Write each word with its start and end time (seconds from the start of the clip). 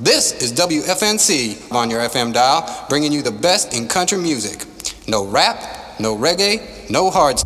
This 0.00 0.32
is 0.40 0.54
WFNC 0.54 1.70
on 1.70 1.90
your 1.90 2.00
FM 2.00 2.32
dial, 2.32 2.86
bringing 2.88 3.12
you 3.12 3.20
the 3.20 3.30
best 3.30 3.74
in 3.74 3.86
country 3.88 4.16
music. 4.16 4.64
No 5.06 5.26
rap, 5.26 6.00
no 6.00 6.16
reggae, 6.16 6.88
no 6.88 7.10
hard 7.10 7.38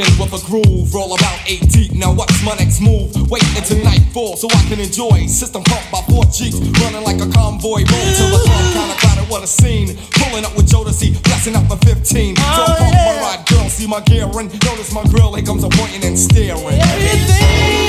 Jamaican 0.00 0.18
with 0.18 0.42
a 0.42 0.46
groove, 0.46 0.94
roll 0.94 1.14
about 1.14 1.40
eight 1.46 1.68
deep. 1.70 1.92
Now 1.92 2.12
what's 2.12 2.42
my 2.44 2.54
next 2.56 2.80
move? 2.80 3.12
Wait 3.30 3.44
until 3.56 3.82
nightfall 3.84 4.36
so 4.36 4.48
I 4.50 4.62
can 4.68 4.80
enjoy. 4.80 5.26
System 5.26 5.62
pumped 5.62 5.90
by 5.92 6.00
four 6.08 6.24
cheeks, 6.26 6.56
running 6.80 7.04
like 7.04 7.20
a 7.20 7.30
convoy. 7.30 7.84
Roll 7.84 8.08
to 8.16 8.24
the 8.32 8.40
club, 8.46 8.72
kinda 8.72 8.94
crowded, 8.96 9.30
what 9.30 9.42
a 9.42 9.46
scene. 9.46 9.96
Pulling 10.12 10.44
up 10.44 10.56
with 10.56 10.68
Jodeci, 10.68 11.22
blessing 11.24 11.54
out 11.54 11.68
the 11.68 11.76
15. 11.84 12.36
So 12.36 12.42
oh, 12.42 12.76
pump 12.78 12.94
yeah. 12.94 13.12
my 13.12 13.20
ride, 13.20 13.46
girl, 13.46 13.68
see 13.68 13.86
my 13.86 14.00
gear 14.00 14.24
and 14.24 14.50
Notice 14.64 14.92
my 14.94 15.04
grill, 15.04 15.34
here 15.34 15.44
comes 15.44 15.64
a 15.64 15.68
pointing 15.68 16.04
and 16.04 16.18
staring. 16.18 16.80
Everything. 16.80 17.79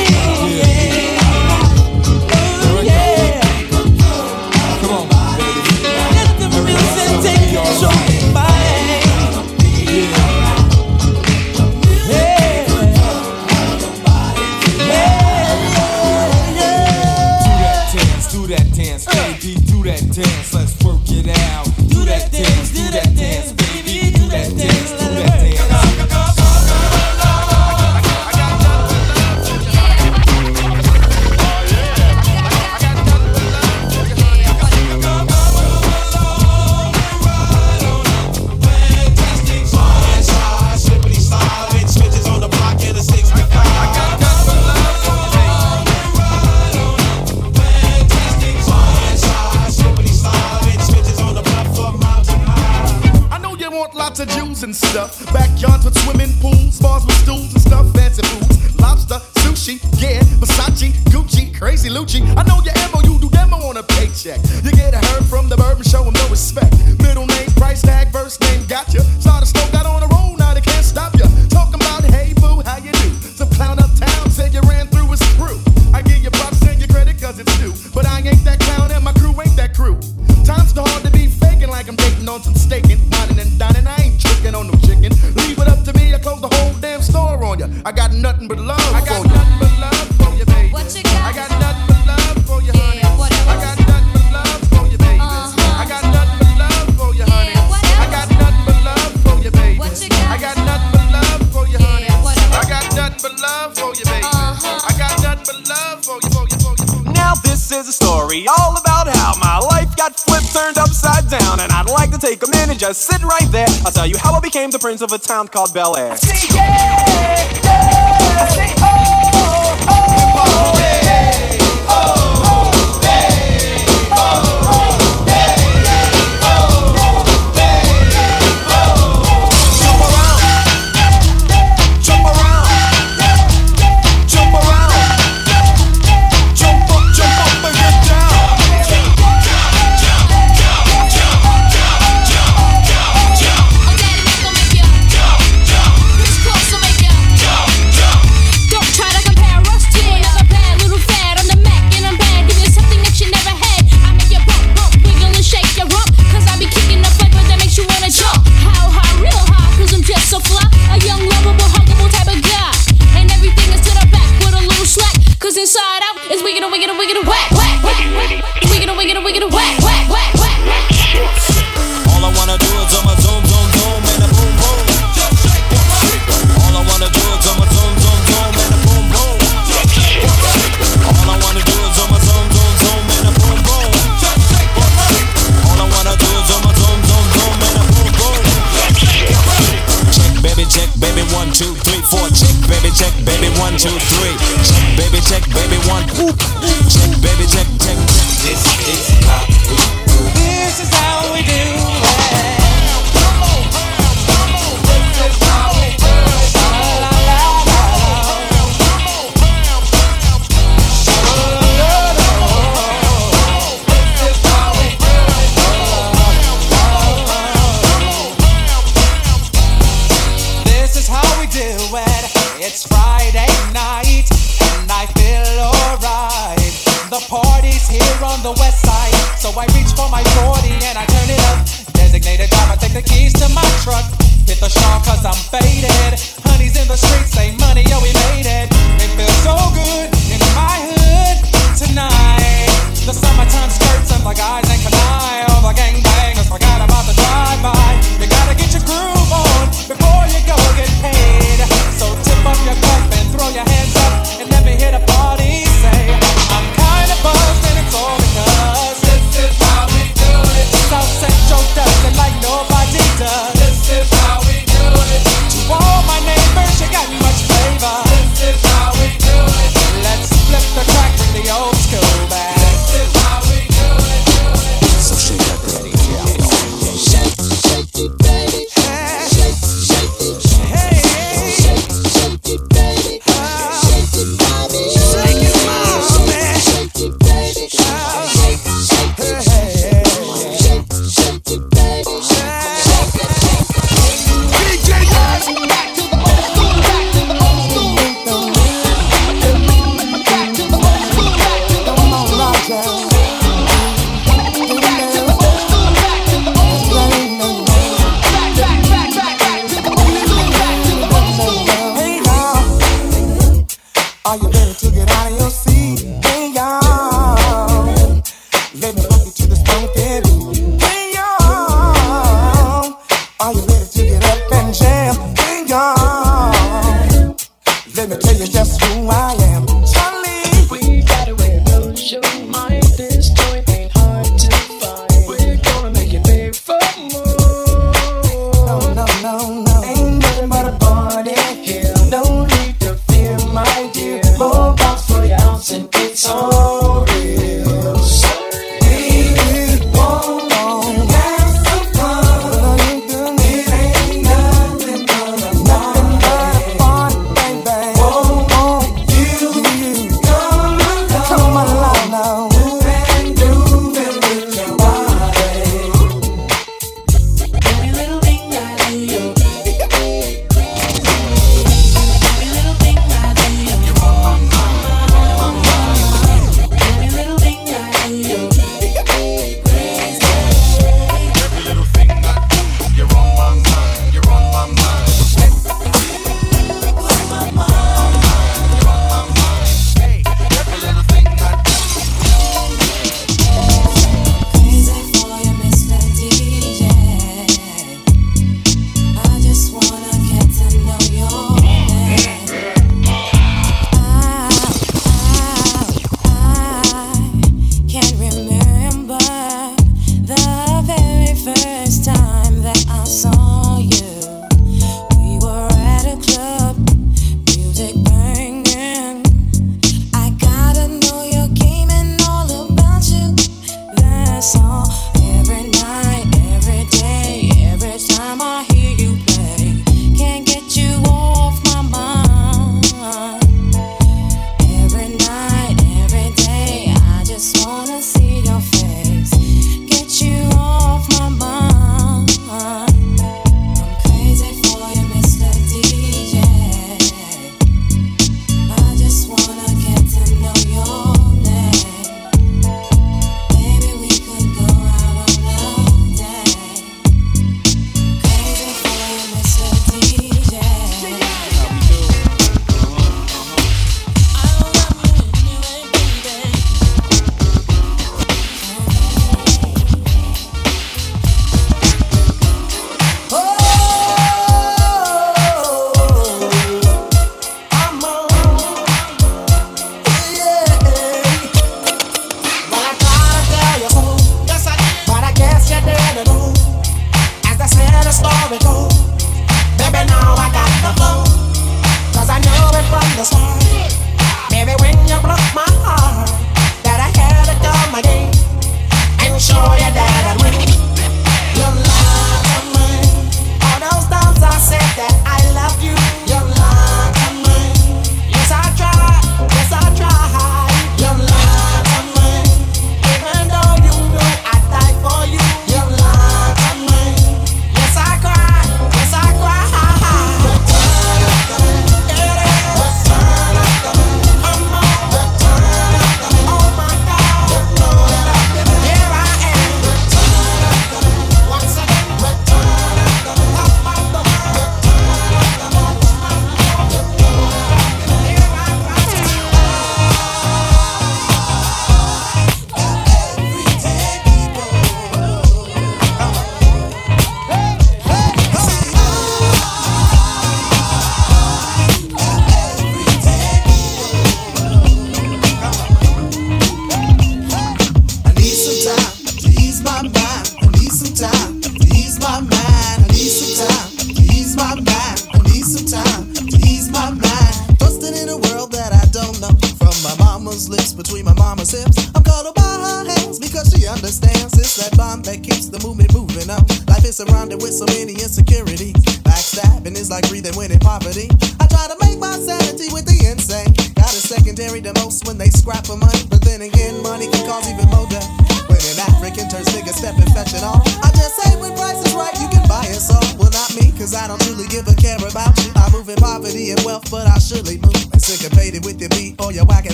take 112.21 112.43
a 112.43 112.51
minute, 112.51 112.77
just 112.77 113.01
sit 113.01 113.23
right 113.23 113.49
there. 113.51 113.67
I'll 113.83 113.91
tell 113.91 114.05
you 114.05 114.15
how 114.17 114.33
I 114.35 114.39
became 114.39 114.69
the 114.69 114.77
prince 114.77 115.01
of 115.01 115.11
a 115.11 115.17
town 115.17 115.47
called 115.47 115.73
Bel 115.73 115.97
Air. 115.97 116.11
I 116.11 116.15
say, 116.15 116.55
yeah, 116.55 117.59
yeah. 117.63 118.37
I 118.39 118.47
say, 118.47 118.73
oh. 118.77 119.40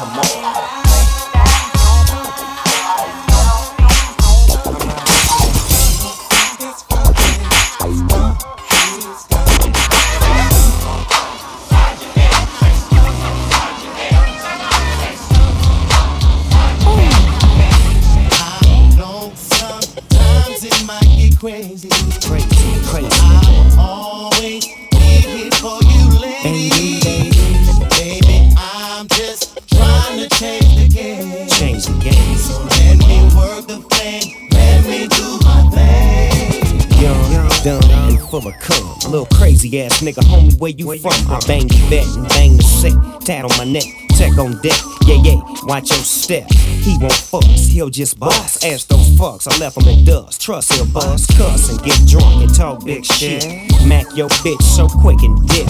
come 0.00 0.18
on. 0.18 0.79
Nigga, 40.00 40.22
homie, 40.22 40.58
where 40.58 40.70
you 40.70 40.98
from? 40.98 41.12
I 41.30 41.38
bang 41.46 41.68
the 41.68 41.76
vet 41.90 42.06
and 42.16 42.26
bang 42.30 42.56
the 42.56 42.62
set. 42.62 42.92
Tat 43.26 43.44
on 43.44 43.56
my 43.58 43.64
neck, 43.64 43.84
check 44.16 44.38
on 44.38 44.58
deck 44.62 44.99
yeah, 45.10 45.32
yeah, 45.32 45.40
watch 45.64 45.90
your 45.90 45.98
step. 45.98 46.50
He 46.52 46.96
won't 46.98 47.12
fuss, 47.12 47.66
he'll 47.66 47.90
just 47.90 48.18
bust. 48.18 48.64
Ask 48.64 48.88
those 48.88 49.08
fucks, 49.10 49.48
I 49.48 49.56
left 49.58 49.76
him 49.76 49.88
in 49.88 50.04
dust. 50.04 50.40
Trust 50.40 50.72
he'll 50.72 50.86
bust, 50.86 51.28
cuss 51.36 51.70
and 51.70 51.82
get 51.82 51.98
drunk 52.06 52.42
and 52.42 52.54
talk 52.54 52.84
big 52.84 53.04
shit. 53.04 53.44
Mac 53.86 54.06
your 54.16 54.28
bitch 54.44 54.62
so 54.62 54.88
quick 54.88 55.20
and 55.22 55.36
dip. 55.48 55.68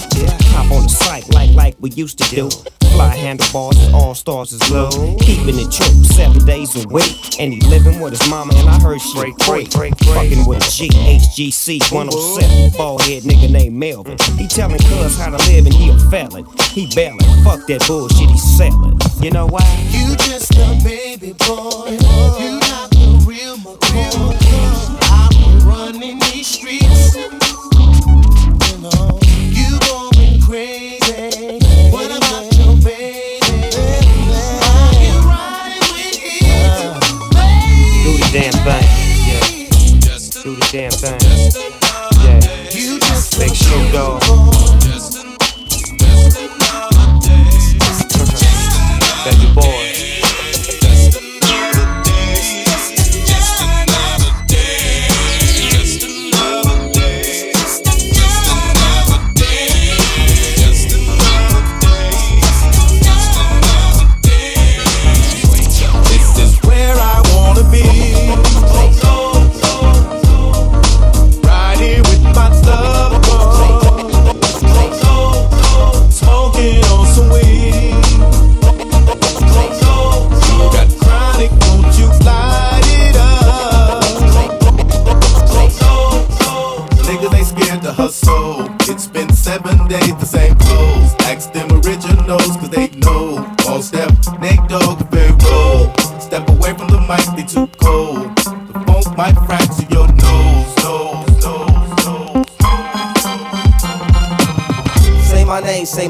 Hop 0.53 0.71
on 0.71 0.83
the 0.83 0.89
site 0.89 1.27
like 1.33 1.51
like 1.51 1.75
we 1.79 1.89
used 1.91 2.17
to 2.19 2.35
do. 2.35 2.49
Fly 2.91 3.15
handlebars 3.15 3.77
and 3.77 3.95
all 3.95 4.13
stars 4.13 4.51
is 4.51 4.69
low. 4.69 4.89
Keeping 5.21 5.57
it 5.57 5.71
true, 5.71 6.03
seven 6.03 6.45
days 6.45 6.75
a 6.75 6.87
week. 6.89 7.39
And 7.39 7.53
he 7.53 7.61
living 7.61 8.01
with 8.01 8.11
his 8.11 8.29
mama, 8.29 8.53
and 8.55 8.67
I 8.67 8.79
heard 8.79 8.99
she 9.01 9.13
break, 9.13 9.37
break, 9.39 9.71
break, 9.71 9.97
break. 9.97 10.13
Fucking 10.13 10.45
with 10.45 10.59
a 10.59 10.69
G, 10.69 10.89
HGC 10.89 11.91
107. 11.91 12.77
Bald 12.77 13.01
head 13.03 13.23
nigga 13.23 13.49
named 13.49 13.75
Melvin. 13.75 14.17
He 14.37 14.45
telling 14.47 14.79
cuz 14.79 15.17
how 15.17 15.29
to 15.35 15.37
live, 15.51 15.65
and 15.65 15.73
he 15.73 15.89
a 15.89 15.97
felon. 16.11 16.45
He 16.71 16.87
bailing. 16.93 17.19
Fuck 17.43 17.65
that 17.67 17.83
bullshit, 17.87 18.29
he 18.29 18.37
selling. 18.37 18.99
You 19.21 19.30
know 19.33 19.47
why? 19.47 19.87
You 19.89 20.15
just 20.15 20.53
a 20.55 20.79
baby 20.83 21.33
boy. 21.33 21.97
You 22.39 22.60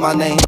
my 0.02 0.16
name, 0.16 0.41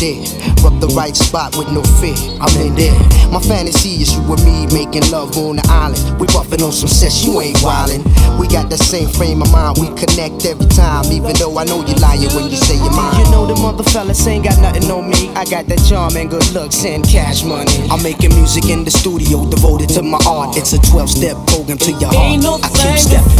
There, 0.00 0.16
Rub 0.64 0.80
the 0.80 0.88
right 0.96 1.14
spot 1.14 1.60
with 1.60 1.68
no 1.68 1.84
fear. 2.00 2.16
I'm 2.40 2.48
in 2.56 2.72
there. 2.72 2.96
My 3.28 3.36
fantasy 3.36 4.00
is 4.00 4.16
you 4.16 4.24
and 4.32 4.40
me 4.48 4.64
making 4.72 5.04
love 5.12 5.36
on 5.36 5.60
the 5.60 5.66
island. 5.68 6.00
We 6.16 6.24
buffing 6.32 6.64
on 6.64 6.72
some 6.72 6.88
sets, 6.88 7.20
you 7.20 7.36
ain't 7.36 7.60
wildin'. 7.60 8.00
We 8.40 8.48
got 8.48 8.72
the 8.72 8.80
same 8.80 9.12
frame 9.12 9.44
of 9.44 9.52
mind. 9.52 9.76
We 9.76 9.92
connect 10.00 10.48
every 10.48 10.64
time, 10.72 11.12
even 11.12 11.36
though 11.36 11.52
I 11.60 11.68
know 11.68 11.84
you 11.84 11.92
lying 12.00 12.32
when 12.32 12.48
you 12.48 12.56
say 12.56 12.80
you're 12.80 12.96
mine. 12.96 13.12
You 13.20 13.28
know 13.28 13.44
the 13.44 13.60
mother 13.60 13.84
fellas 13.92 14.24
ain't 14.26 14.48
got 14.48 14.56
nothing 14.64 14.88
on 14.88 15.04
me. 15.04 15.28
I 15.36 15.44
got 15.44 15.68
that 15.68 15.84
charm 15.84 16.16
and 16.16 16.32
good 16.32 16.48
looks 16.56 16.80
and 16.88 17.04
cash 17.04 17.44
money. 17.44 17.68
I'm 17.92 18.00
making 18.00 18.32
music 18.32 18.72
in 18.72 18.88
the 18.88 18.90
studio, 18.90 19.44
devoted 19.52 19.92
to 20.00 20.02
my 20.02 20.16
art. 20.24 20.56
It's 20.56 20.72
a 20.72 20.80
12 20.80 21.10
step 21.12 21.36
program 21.52 21.76
to 21.76 21.92
your 22.00 22.08
heart. 22.08 22.40
Ain't 22.40 22.42
no 22.42 22.56
I 22.56 22.72
keep 22.72 22.96
stepping. 22.96 23.36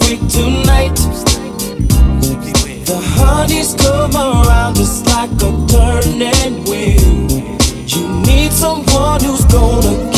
Freak 0.00 0.24
tonight. 0.32 0.96
The 2.88 2.96
honey's 3.20 3.76
come 3.76 4.16
on 4.16 4.39
like 5.30 5.42
a 5.42 5.66
turning 5.66 6.64
wheel. 6.64 7.56
You 7.86 8.22
need 8.26 8.52
someone 8.52 9.20
who's 9.22 9.44
gonna. 9.46 10.09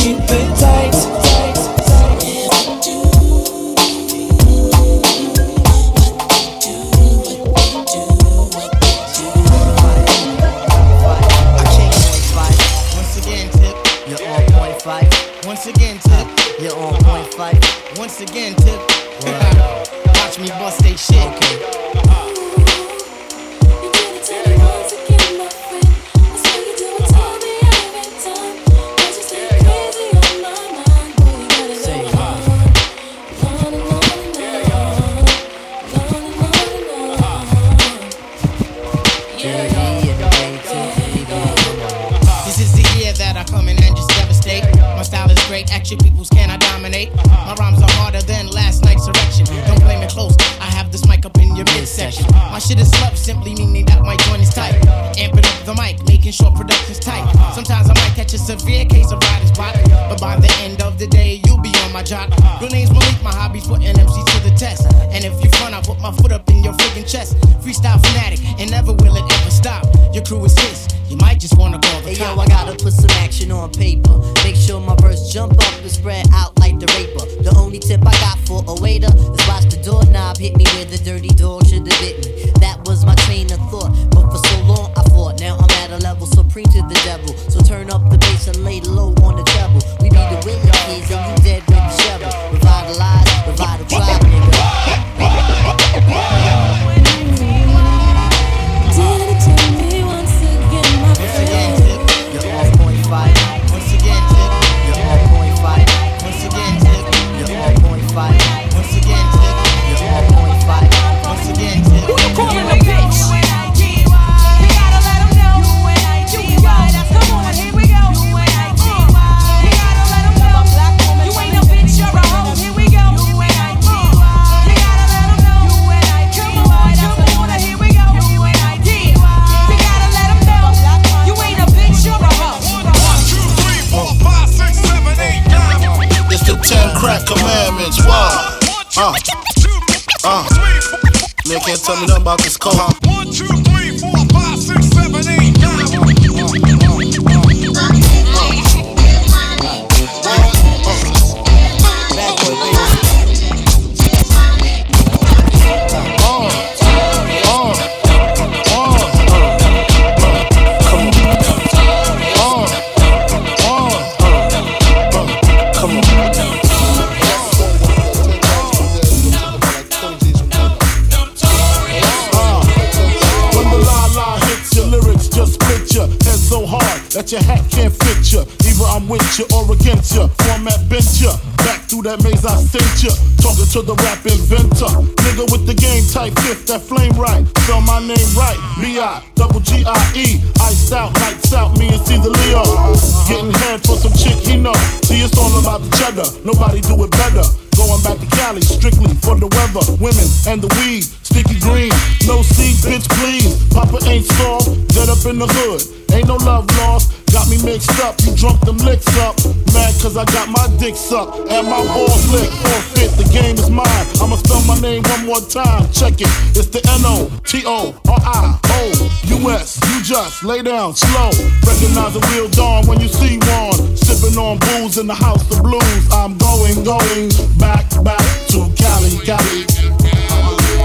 T 217.45 217.63
O 217.65 217.93
R 218.09 218.19
I 218.25 218.59
O 218.69 219.11
U 219.25 219.49
S. 219.51 219.79
You 219.89 220.01
just 220.01 220.43
lay 220.43 220.61
down 220.61 220.95
slow. 220.95 221.29
Recognize 221.61 222.15
a 222.15 222.21
real 222.33 222.47
dawn 222.49 222.87
when 222.87 222.99
you 222.99 223.07
see 223.07 223.37
one. 223.37 223.95
Sipping 223.95 224.37
on 224.37 224.57
booze 224.57 224.97
in 224.97 225.07
the 225.07 225.13
house 225.13 225.43
of 225.51 225.61
blues. 225.61 226.03
I'm 226.11 226.37
going, 226.37 226.83
going 226.83 227.29
back, 227.59 227.85
back 228.03 228.25
to 228.49 228.65
Cali, 228.73 229.13
Cali. 229.21 229.65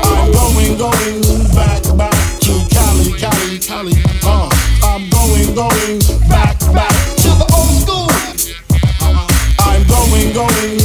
I'm 0.05 0.33
going, 0.33 0.77
going 0.77 1.23
back, 1.57 1.83
back 1.97 2.19
to 2.45 2.53
Cali, 2.69 3.13
Cali, 3.17 3.59
Cali. 3.59 3.95
Uh, 4.23 4.49
I'm 4.85 5.09
going, 5.09 5.55
going 5.55 5.99
back, 6.29 6.59
back 6.77 6.97
to 7.25 7.31
the 7.41 7.47
old 7.57 7.73
school. 7.83 8.09
I'm 9.65 9.83
going, 9.89 10.33
going 10.35 10.78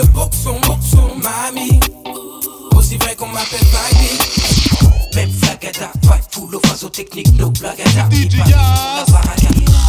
le 0.00 0.06
boxon, 0.08 0.56
boxon, 0.66 1.16
mamie. 1.16 1.80
Aussi 2.76 2.96
vrai 2.96 3.14
qu'on 3.14 3.26
m'appelle 3.26 3.60
Baggy. 3.72 4.18
Même 5.14 5.30
flagada, 5.30 5.90
pas 6.06 6.18
tout 6.30 6.48
le 6.50 6.58
vaso 6.64 6.88
technique, 6.88 7.32
no 7.36 7.50
blagada. 7.50 8.08
La 8.46 9.04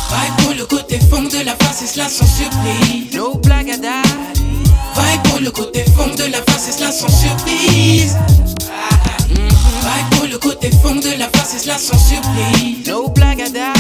Vaille 0.10 0.32
pour 0.39 0.54
le 0.54 0.65
côté 0.65 1.00
fond 1.10 1.21
de 1.24 1.45
la 1.45 1.56
face 1.56 1.84
et 1.84 1.88
cela 1.88 2.10
sans 2.10 2.26
surprise. 2.26 3.13
No 3.13 3.36
blagada. 3.36 4.02
Vaille 4.95 5.19
pour 5.24 5.39
le 5.39 5.52
côté 5.52 5.86
fond 5.95 6.13
de 6.15 6.32
la 6.32 6.41
face 6.43 6.69
et 6.69 6.71
cela 6.71 6.91
sans 6.91 7.10
surprise. 7.10 8.17
Vaille 9.82 10.06
pour 10.12 10.28
le 10.28 10.38
côté 10.38 10.71
fond 10.71 10.95
de 10.95 11.17
la 11.17 11.30
face 11.30 11.56
et 11.56 11.60
cela 11.60 11.78
sans 11.78 11.97
surprise. 11.97 12.88
No 12.88 13.08
blagada. 13.10 13.74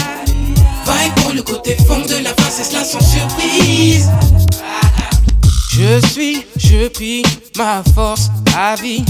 Vaille 0.85 1.11
pour 1.17 1.33
le 1.33 1.41
côté 1.41 1.75
fond 1.87 1.99
de 1.99 2.23
la 2.23 2.33
face 2.35 2.59
et 2.59 2.63
cela 2.63 2.83
sans 2.85 3.01
surprise. 3.01 4.09
Je 5.81 6.07
suis, 6.09 6.45
je 6.57 6.89
prie 6.89 7.23
ma 7.57 7.81
force 7.95 8.29
à 8.55 8.75
vie. 8.75 9.03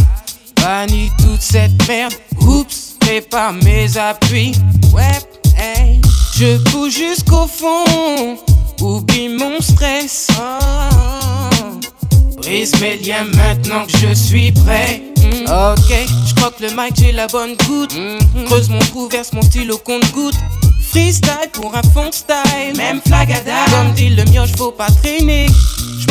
Bannis 0.56 1.12
toute 1.18 1.42
cette 1.42 1.86
merde. 1.86 2.14
Oups, 2.40 2.96
prépare 2.98 3.52
mes 3.52 3.98
appuis. 3.98 4.54
Ouais, 4.94 5.20
hey. 5.58 6.00
Je 6.38 6.58
pousse 6.72 6.96
jusqu'au 6.96 7.46
fond. 7.46 8.38
Oublie 8.80 9.28
mon 9.28 9.60
stress. 9.60 10.28
Oh. 10.40 11.80
Brise 12.38 12.72
mes 12.80 12.96
liens 13.00 13.26
maintenant 13.36 13.86
que 13.86 13.98
je 13.98 14.14
suis 14.14 14.54
prêt. 14.54 15.04
Mm. 15.18 15.52
Ok, 15.52 15.94
je 16.26 16.36
crois 16.36 16.52
que 16.52 16.64
le 16.64 16.70
mic 16.70 16.96
j'ai 16.96 17.12
la 17.12 17.28
bonne 17.28 17.56
goutte. 17.68 17.94
Creuse 18.46 18.70
mon 18.70 18.80
trou, 18.80 19.10
verse 19.10 19.34
mon 19.34 19.42
stylo 19.42 19.78
compte 19.78 20.10
goutte. 20.14 20.40
Freestyle 20.90 21.50
pour 21.52 21.76
un 21.76 21.84
fond 21.94 22.12
style, 22.12 22.78
même 22.78 23.02
flagada. 23.06 23.66
Comme 23.72 23.92
dit 23.94 24.10
le 24.10 24.24
mioche, 24.26 24.52
faut 24.58 24.72
pas 24.72 24.88
traîner. 24.88 25.48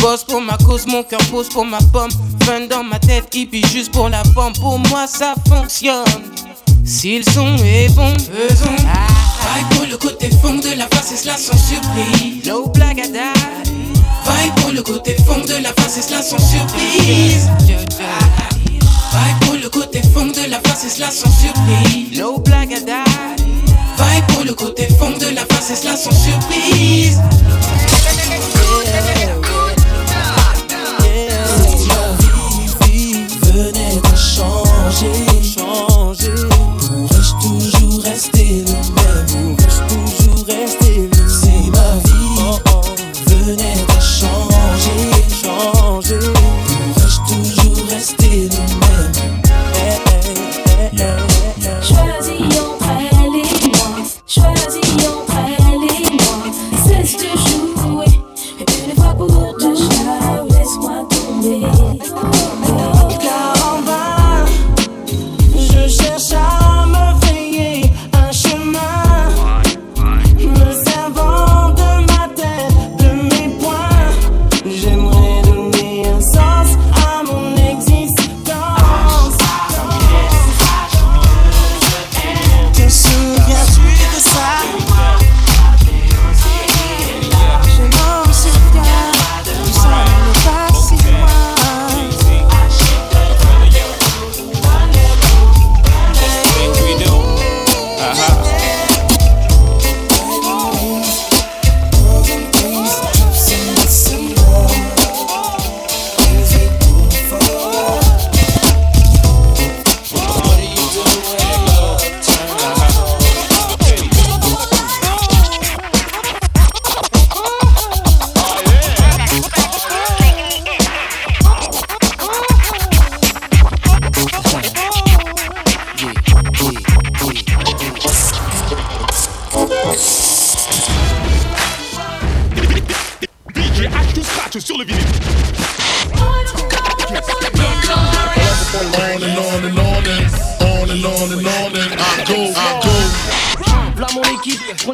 J'bosse 0.01 0.25
pour 0.25 0.41
ma 0.41 0.57
cause, 0.57 0.87
mon 0.87 1.03
cœur 1.03 1.21
pose 1.31 1.51
pour 1.51 1.67
ma 1.67 1.77
pomme. 1.93 2.11
Fun 2.45 2.61
dans 2.71 2.83
ma 2.83 2.99
tête, 2.99 3.35
hippie 3.35 3.63
juste 3.71 3.93
pour 3.93 4.09
la 4.09 4.25
forme. 4.33 4.55
Pour 4.55 4.79
moi, 4.79 5.07
ça 5.07 5.35
fonctionne. 5.47 6.07
Si 6.87 7.19
le 7.19 7.25
son 7.31 7.55
est 7.59 7.95
bon, 7.95 8.11
faisons. 8.15 8.77
Vibe 8.79 9.69
pour 9.77 9.87
le 9.87 9.99
côté 9.99 10.31
fond 10.31 10.55
de 10.55 10.79
la 10.79 10.89
face 10.89 11.13
et 11.13 11.17
cela 11.17 11.37
sans 11.37 11.59
surprise. 11.59 12.47
No 12.47 12.67
blagada. 12.69 13.35
Vibe 13.67 14.55
pour 14.63 14.73
le 14.73 14.83
côté 14.83 15.17
fond 15.27 15.41
de 15.47 15.63
la 15.63 15.73
face 15.75 15.99
et 15.99 16.03
cela 16.03 16.23
sans 16.23 16.39
surprise. 16.39 17.51
Vibe 17.69 19.45
pour 19.45 19.55
le 19.63 19.69
côté 19.69 20.01
fond 20.15 20.27
de 20.29 20.51
la 20.51 20.61
face 20.61 20.87
et 20.87 20.89
cela 20.89 21.11
sans 21.11 21.31
surprise. 21.31 22.19
No 22.19 22.39
blagada. 22.39 23.05
Vibe 23.99 24.27
pour 24.29 24.45
le 24.45 24.55
côté 24.55 24.89
fond 24.99 25.11
de 25.11 25.35
la 25.35 25.45
face 25.45 25.71
et 25.73 25.77
cela 25.77 25.95
sans 25.95 26.11
surprise. 26.11 26.50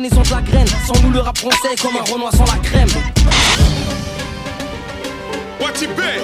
Équipe, 0.07 0.11
prenez 0.11 0.11
son 0.11 0.23
de 0.23 0.31
la 0.31 0.43
graine. 0.43 0.67
Sans 0.87 1.03
nous 1.03 1.11
le 1.11 1.21
rap 1.21 1.39
français 1.39 1.77
comme 1.81 1.97
un 1.97 2.13
renoir 2.13 2.33
sans 2.33 2.45
la 2.45 2.59
crème. 2.63 2.89
What 5.61 5.81
you 5.81 5.89
bet? 5.97 6.21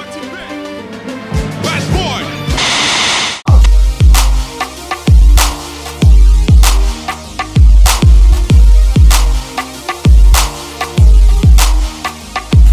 Bad 1.62 1.82
boy. 1.92 2.22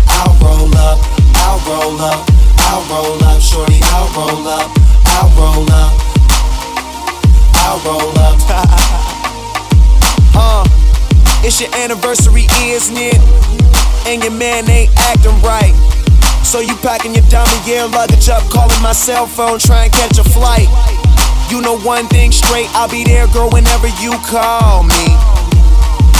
I'll 0.08 0.34
roll 0.42 0.76
up, 0.76 1.00
I'll 1.36 1.60
roll 1.68 2.02
up, 2.02 2.20
I'll 2.60 2.82
roll 2.90 3.24
up, 3.24 3.42
shorty, 3.42 3.80
I'll 3.94 4.10
roll 4.16 4.48
up, 4.48 4.70
I'll 5.06 5.30
roll 5.38 5.69
your 11.60 11.76
anniversary, 11.76 12.48
isn't 12.62 12.96
it? 12.96 13.20
And 14.08 14.24
your 14.24 14.32
man 14.32 14.70
ain't 14.70 14.92
acting 14.98 15.36
right. 15.42 15.74
So 16.44 16.60
you 16.60 16.76
packing 16.78 17.14
your 17.14 17.26
gear 17.66 17.86
luggage 17.88 18.30
up, 18.30 18.44
calling 18.50 18.82
my 18.82 18.94
cell 18.94 19.28
phone, 19.28 19.60
trying 19.60 19.92
to 19.92 19.98
catch 19.98 20.18
a 20.20 20.24
flight. 20.24 20.70
You 21.52 21.62
know 21.62 21.78
one 21.80 22.08
thing 22.08 22.32
straight, 22.32 22.68
I'll 22.76 22.90
be 22.90 23.04
there, 23.04 23.28
girl, 23.28 23.50
whenever 23.50 23.88
you 24.00 24.14
call 24.26 24.84
me. 24.84 25.49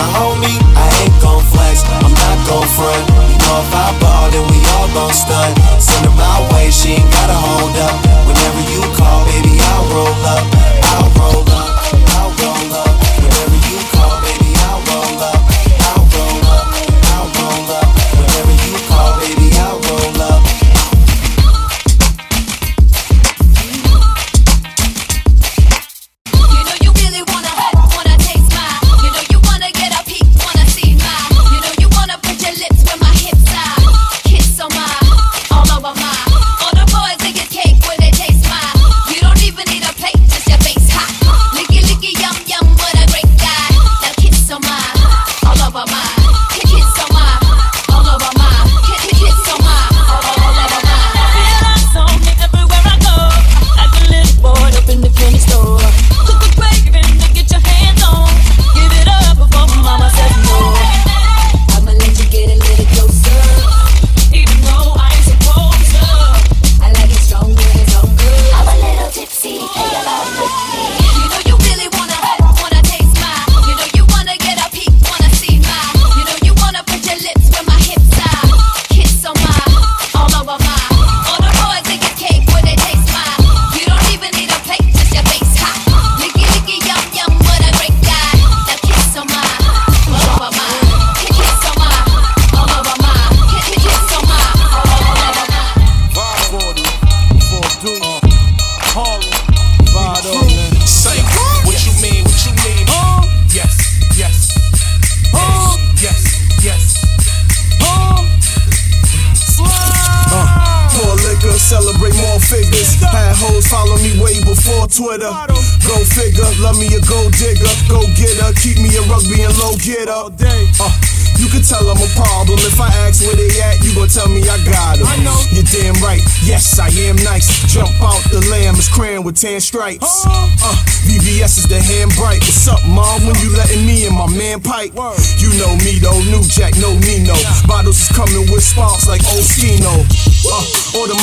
my 0.00 0.08
homie. 0.16 0.56
I 0.76 0.88
ain't 1.04 1.16
gon' 1.20 1.44
flex, 1.52 1.84
I'm 1.84 2.12
not 2.12 2.38
gon' 2.48 2.68
front. 2.76 3.04
You 3.28 3.36
know 3.36 3.56
if 3.60 3.72
I 3.76 3.88
ball, 4.00 4.30
then 4.32 4.44
we 4.48 4.58
all 4.76 4.88
gon' 4.96 5.12
stunt. 5.12 5.52
Send 5.76 6.06
her 6.08 6.14
my 6.16 6.36
way, 6.52 6.70
she 6.70 6.96
ain't 6.96 7.10
gotta 7.12 7.36
hold 7.36 7.76
up. 7.76 7.96
Whenever 8.24 8.60
you 8.72 8.80
call, 8.96 9.24
baby, 9.28 9.60
I'll 9.60 9.86
roll 9.92 10.20
up. 10.24 10.44
I'll 10.92 11.10
roll 11.20 11.44
up. 11.52 11.79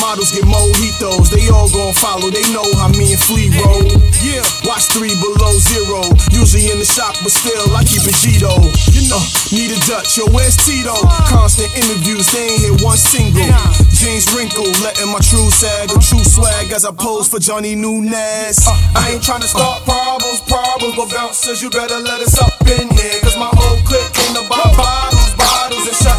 Models 0.08 0.32
get 0.32 0.48
mojitos. 0.48 1.28
They 1.28 1.52
all 1.52 1.68
gon' 1.68 1.92
follow. 1.92 2.32
They 2.32 2.44
know 2.48 2.64
how 2.80 2.88
me 2.96 3.12
and 3.12 3.20
Flea 3.20 3.52
roll. 3.60 3.84
Yeah, 4.24 4.40
watch 4.64 4.88
three 4.88 5.12
below 5.20 5.52
zero. 5.60 6.00
Usually 6.32 6.72
in 6.72 6.80
the 6.80 6.88
shop, 6.88 7.12
but 7.20 7.28
still 7.28 7.68
I 7.76 7.84
keep 7.84 8.08
G 8.08 8.40
though. 8.40 8.56
Uh, 8.56 9.20
need 9.52 9.68
a 9.68 9.78
Dutch, 9.84 10.16
yo, 10.16 10.24
where's 10.32 10.56
Tito? 10.56 10.96
Constant 11.28 11.68
interviews, 11.76 12.24
they 12.32 12.56
ain't 12.56 12.60
hit 12.60 12.76
one 12.80 12.96
single. 12.96 13.44
Jeans 13.92 14.24
wrinkle, 14.32 14.68
letting 14.80 15.12
my 15.12 15.20
true 15.20 15.50
sag, 15.52 15.92
a 15.92 15.98
true 16.00 16.24
swag 16.24 16.72
as 16.72 16.84
I 16.84 16.92
pose 16.92 17.28
for 17.28 17.38
Johnny 17.38 17.74
Nunez. 17.74 18.64
Uh, 18.64 18.76
I 18.96 19.12
ain't 19.12 19.22
tryna 19.22 19.48
start 19.48 19.84
problems, 19.84 20.40
problems, 20.48 20.96
but 20.96 21.08
bouncers, 21.12 21.60
you 21.60 21.68
better 21.68 22.00
let 22.00 22.20
us 22.24 22.40
up 22.40 22.56
in 22.64 22.88
here. 22.96 23.20
Cause 23.20 23.36
my 23.36 23.50
whole 23.52 23.80
clique 23.84 24.12
came 24.16 24.32
to 24.40 24.44
buy 24.48 24.64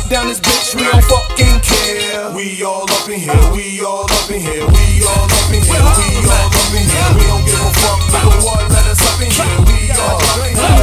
down 0.10 0.28
this 0.28 0.39
bitch. 0.39 0.74
We 0.76 0.84
don't 0.84 1.04
fucking 1.06 1.62
care. 1.62 2.34
We 2.34 2.63
all 2.63 2.89
up 2.89 3.08
in 3.08 3.19
here, 3.19 3.38
we 3.54 3.80
all 3.86 4.10
up 4.10 4.30
in 4.30 4.41
here, 4.41 4.65
we 4.65 5.06
all 5.06 5.30
up 5.30 5.54
in 5.54 5.62
here, 5.62 5.78
we 5.78 6.26
all 6.26 6.50
up 6.50 6.74
in 6.74 6.82
here. 6.82 7.13
We 7.13 7.24
don't 7.30 7.45
give 7.45 7.62
a 7.62 7.69
fuck, 7.78 8.02
nigga, 8.10 8.41
what? 8.41 8.66
Let 8.74 8.89
us 8.89 9.01
up 9.05 9.22
in 9.22 9.30
here, 9.30 9.45
we 9.70 9.93
all 9.93 10.18
up 10.18 10.41
in 10.49 10.57
here. 10.57 10.82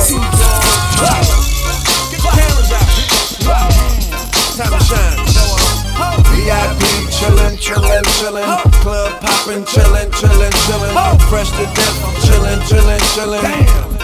Get 2.07 2.23
your 2.23 2.33
cameras 2.39 2.71
out. 2.71 2.87
Time 4.55 4.73
to 4.73 4.81
shine. 4.87 5.19
VIP 6.31 7.11
chillin', 7.11 7.59
chillin', 7.59 8.07
chillin'. 8.23 8.47
Club 8.81 9.11
poppin', 9.21 9.65
chillin', 9.67 10.11
chillin', 10.13 10.55
chillin'. 10.71 10.95
Fresh 11.29 11.51
to 11.51 11.67
death, 11.75 11.99
chillin', 12.23 12.61
chillin', 12.69 13.03
chillin'. 13.15 13.96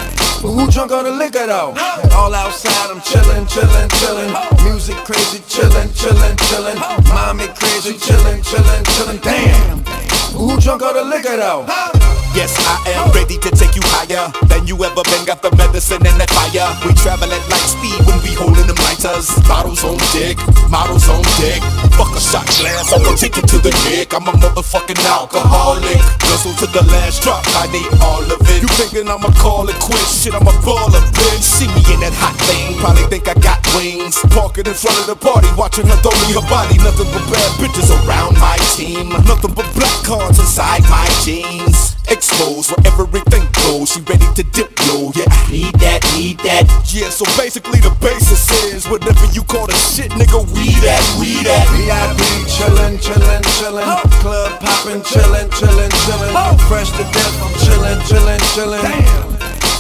But 0.43 0.51
who 0.55 0.69
drunk 0.73 0.91
on 0.91 1.05
the 1.05 1.13
liquor 1.13 1.47
though? 1.47 1.73
All 2.17 2.35
outside, 2.35 2.91
I'm 2.91 3.01
chillin', 3.01 3.47
chillin', 3.47 3.89
chillin'. 4.01 4.65
Music 4.65 4.97
crazy, 5.05 5.39
chillin', 5.47 5.89
chillin', 5.95 6.37
chillin'. 6.37 6.79
Mommy 7.15 7.47
crazy, 7.55 7.93
chillin', 7.93 8.43
chillin', 8.43 8.83
chillin'. 8.83 9.23
Damn. 9.23 9.85
but 9.85 9.93
Who 10.35 10.61
drunk 10.61 10.83
on 10.83 10.95
the 10.95 11.05
liquor 11.05 11.37
though? 11.37 12.22
Yes, 12.33 12.57
I 12.65 12.97
am 12.97 13.13
ready 13.13 13.37
to 13.37 13.51
take 13.53 13.77
you 13.77 13.85
higher 13.93 14.33
than 14.49 14.65
you 14.65 14.73
ever 14.81 15.05
been. 15.05 15.29
Got 15.29 15.45
the 15.45 15.53
medicine 15.53 16.01
and 16.01 16.17
that 16.17 16.33
fire. 16.33 16.65
We 16.81 16.97
travel 16.97 17.29
at 17.29 17.45
light 17.53 17.69
speed 17.69 18.01
when 18.09 18.17
we 18.25 18.33
holding 18.33 18.65
them 18.65 18.81
lighters. 18.89 19.29
Bottles 19.45 19.85
on 19.85 20.01
dick, 20.17 20.41
models 20.73 21.13
on 21.13 21.21
dick. 21.37 21.61
Fuck 21.93 22.17
a 22.17 22.23
shot 22.25 22.49
glass, 22.57 22.89
I'm 22.89 23.05
gonna 23.05 23.21
take 23.21 23.37
it 23.37 23.45
to 23.53 23.61
the 23.61 23.69
dick. 23.85 24.17
I'm 24.17 24.25
a 24.25 24.33
motherfucking 24.33 24.97
alcoholic. 25.05 26.01
Guzzle 26.25 26.57
to 26.65 26.67
the 26.73 26.81
last 26.89 27.21
drop, 27.21 27.45
I 27.61 27.69
need 27.69 27.93
all 28.01 28.25
of 28.25 28.41
it. 28.49 28.65
You 28.65 28.69
thinking 28.81 29.13
I'ma 29.13 29.29
call 29.37 29.69
it 29.69 29.77
quits? 29.77 30.25
Shit, 30.25 30.33
I'm 30.33 30.49
a 30.49 30.57
baller, 30.65 31.05
bitch. 31.13 31.45
See 31.45 31.69
me 31.69 31.85
in 31.93 32.01
that 32.01 32.17
hot 32.17 32.33
thing, 32.49 32.81
probably 32.81 33.13
think 33.13 33.29
I 33.29 33.37
got 33.45 33.61
wings. 33.77 34.17
Parking 34.33 34.65
in 34.65 34.73
front 34.73 34.97
of 35.05 35.07
the 35.07 35.21
party, 35.21 35.53
watching 35.53 35.85
her 35.85 36.01
throw 36.01 36.17
me 36.25 36.33
her 36.33 36.47
body. 36.49 36.81
Nothing 36.81 37.13
but 37.13 37.29
bad 37.29 37.51
bitches 37.61 37.93
around 38.09 38.41
my 38.41 38.57
team. 38.73 39.13
Nothing 39.29 39.53
but 39.53 39.69
black 39.77 40.01
cards 40.01 40.41
inside 40.41 40.81
my 40.89 41.05
jeans. 41.21 41.93
Exposed 42.23 42.71
where 42.71 42.87
everything 42.87 43.43
goes. 43.67 43.91
She 43.91 44.01
ready 44.07 44.31
to 44.39 44.45
dip 44.55 44.71
low. 44.87 45.11
Yeah, 45.11 45.27
I 45.27 45.51
need 45.51 45.75
that, 45.83 45.99
need 46.15 46.39
that. 46.47 46.71
Yeah, 46.87 47.11
so 47.11 47.27
basically 47.35 47.83
the 47.83 47.91
basis 47.99 48.47
is 48.71 48.87
whatever 48.87 49.27
you 49.35 49.43
call 49.43 49.67
the 49.67 49.75
shit, 49.75 50.15
nigga, 50.15 50.39
we 50.55 50.71
that, 50.87 51.03
we 51.19 51.43
that. 51.43 51.67
VIP 51.75 52.47
chillin', 52.47 53.03
chillin', 53.03 53.43
chillin'. 53.59 53.83
Club 54.23 54.55
poppin', 54.63 55.03
chillin', 55.03 55.51
chillin', 55.51 55.91
chillin'. 56.07 56.31
Fresh 56.71 56.95
to 56.95 57.03
death, 57.11 57.43
I'm 57.43 57.59
chillin', 57.59 57.99
chillin', 58.07 58.39
chillin'. 58.55 58.87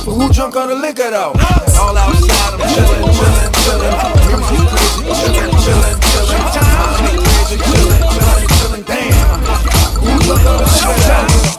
But 0.02 0.10
who 0.10 0.26
drunk 0.34 0.58
on 0.58 0.66
the 0.66 0.74
liquor 0.74 1.14
though? 1.14 1.38
All 1.78 1.94
outside, 1.94 2.58
I'm 2.58 2.66
chillin', 2.74 3.06
chillin', 3.22 3.54
chillin'. 3.62 3.94
Music 4.50 4.66
crazy, 4.66 5.46
chillin', 5.62 5.94
chillin', 6.10 6.42
chillin'. 6.50 6.74
Mommy 6.90 7.22
crazy, 7.22 7.54
chillin', 7.70 8.02
chillin', 8.02 8.50
chillin'. 8.58 8.82
Damn. 8.82 9.30
Who 10.02 10.10
drunk 10.26 10.42
on 10.42 10.58
the 10.58 10.90
liquor? 10.90 11.38
She 11.38 11.51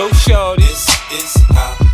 go 0.00 0.08
show 0.12 0.54
this. 0.56 0.88
Is 1.12 1.34
how 1.48 1.89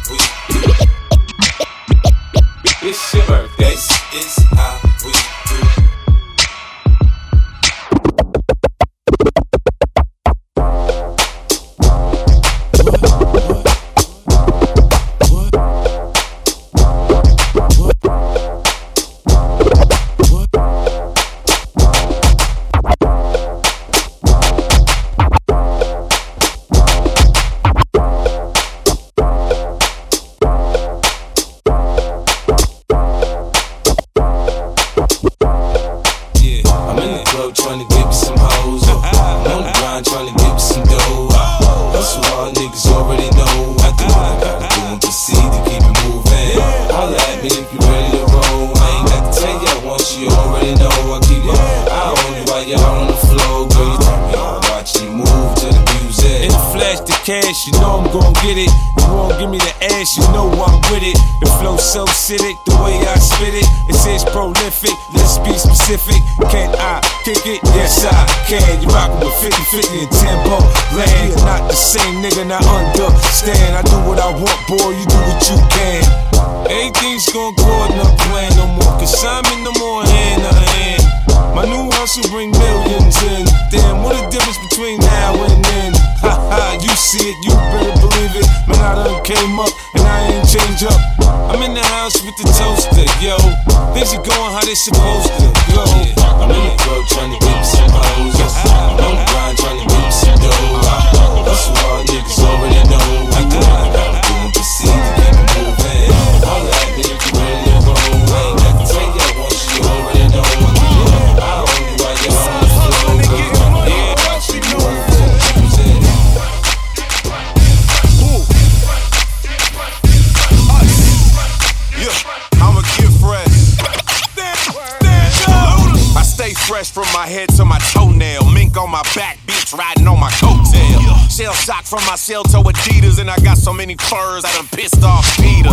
From 131.86 132.04
my 132.04 132.16
shell 132.16 132.42
to 132.42 132.56
Adidas, 132.56 133.20
and 133.20 133.30
I 133.30 133.36
got 133.38 133.56
so 133.56 133.72
many 133.72 133.94
furs, 133.94 134.44
I 134.44 134.52
done 134.56 134.66
pissed 134.72 135.04
off 135.04 135.24
PETA. 135.36 135.70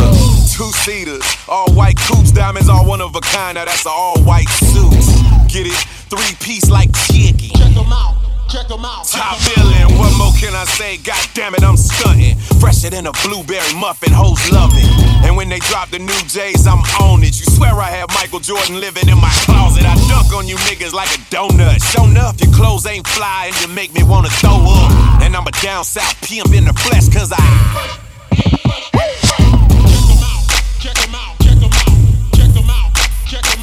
Two 0.55 0.71
seaters, 0.85 1.25
all 1.49 1.73
white 1.73 1.97
coupes, 1.97 2.31
diamonds, 2.31 2.69
all 2.69 2.85
one 2.85 3.01
of 3.01 3.15
a 3.15 3.19
kind. 3.19 3.55
Now 3.55 3.65
that's 3.65 3.83
an 3.87 3.93
all 3.95 4.21
white 4.21 4.47
suit. 4.47 4.93
Get 5.49 5.65
it? 5.65 5.73
Three 6.13 6.35
piece 6.39 6.69
like 6.69 6.93
chicky. 7.07 7.49
Check 7.49 7.73
them 7.73 7.91
out 7.91 8.32
check 8.53 8.67
them 8.67 8.85
out. 8.85 9.09
Top 9.09 9.37
villain, 9.49 9.97
what 9.97 10.13
more 10.13 10.31
can 10.37 10.53
I 10.53 10.65
say? 10.65 10.97
God 10.97 11.25
damn 11.33 11.55
it, 11.55 11.63
I'm 11.63 11.75
stunting. 11.75 12.37
Fresher 12.61 12.91
than 12.91 13.07
a 13.07 13.11
blueberry 13.25 13.73
muffin, 13.73 14.13
hoes 14.13 14.37
love 14.51 14.69
it. 14.73 14.85
And 15.25 15.35
when 15.35 15.49
they 15.49 15.57
drop 15.57 15.89
the 15.89 15.97
new 15.97 16.21
J's, 16.29 16.67
I'm 16.67 16.85
on 17.01 17.23
it. 17.23 17.33
You 17.39 17.49
swear 17.49 17.73
I 17.73 17.89
have 17.89 18.09
Michael 18.13 18.39
Jordan 18.39 18.79
living 18.79 19.09
in 19.09 19.17
my 19.17 19.33
closet. 19.49 19.85
I 19.85 19.95
dunk 20.07 20.31
on 20.37 20.47
you 20.47 20.57
niggas 20.69 20.93
like 20.93 21.09
a 21.09 21.19
donut. 21.33 21.81
Show 21.81 22.05
enough, 22.05 22.39
your 22.39 22.53
clothes 22.53 22.85
ain't 22.85 23.07
fly 23.07 23.49
and 23.49 23.57
you 23.61 23.73
make 23.73 23.91
me 23.95 24.03
wanna 24.03 24.29
throw 24.29 24.61
up. 24.61 24.91
And 25.23 25.35
I'm 25.35 25.47
a 25.47 25.51
down 25.65 25.83
south 25.83 26.21
pimp 26.21 26.53
in 26.53 26.65
the 26.65 26.73
flesh, 26.73 27.09
cause 27.09 27.33
I. 27.33 27.41
Check 28.37 28.53
them 30.05 30.21
out, 30.21 30.45
check 30.79 30.93
them 30.93 31.15
out, 31.15 31.33
check 31.41 31.57
them 31.57 31.73
out, 31.73 31.97
check 32.37 32.53
them 32.53 32.69
out, 32.69 32.93
check 33.25 33.41
them 33.41 33.62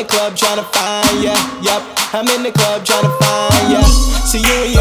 in 0.00 0.06
the 0.06 0.12
club 0.12 0.36
trying 0.36 0.56
to 0.56 0.62
find 0.62 1.22
ya. 1.22 1.34
Yep, 1.60 1.82
I'm 2.14 2.28
in 2.28 2.42
the 2.42 2.52
club 2.52 2.84
trying 2.84 3.02
to 3.02 3.12
find 3.20 3.72
ya. 3.72 3.82
See 4.24 4.38
you 4.38 4.64
in 4.64 4.79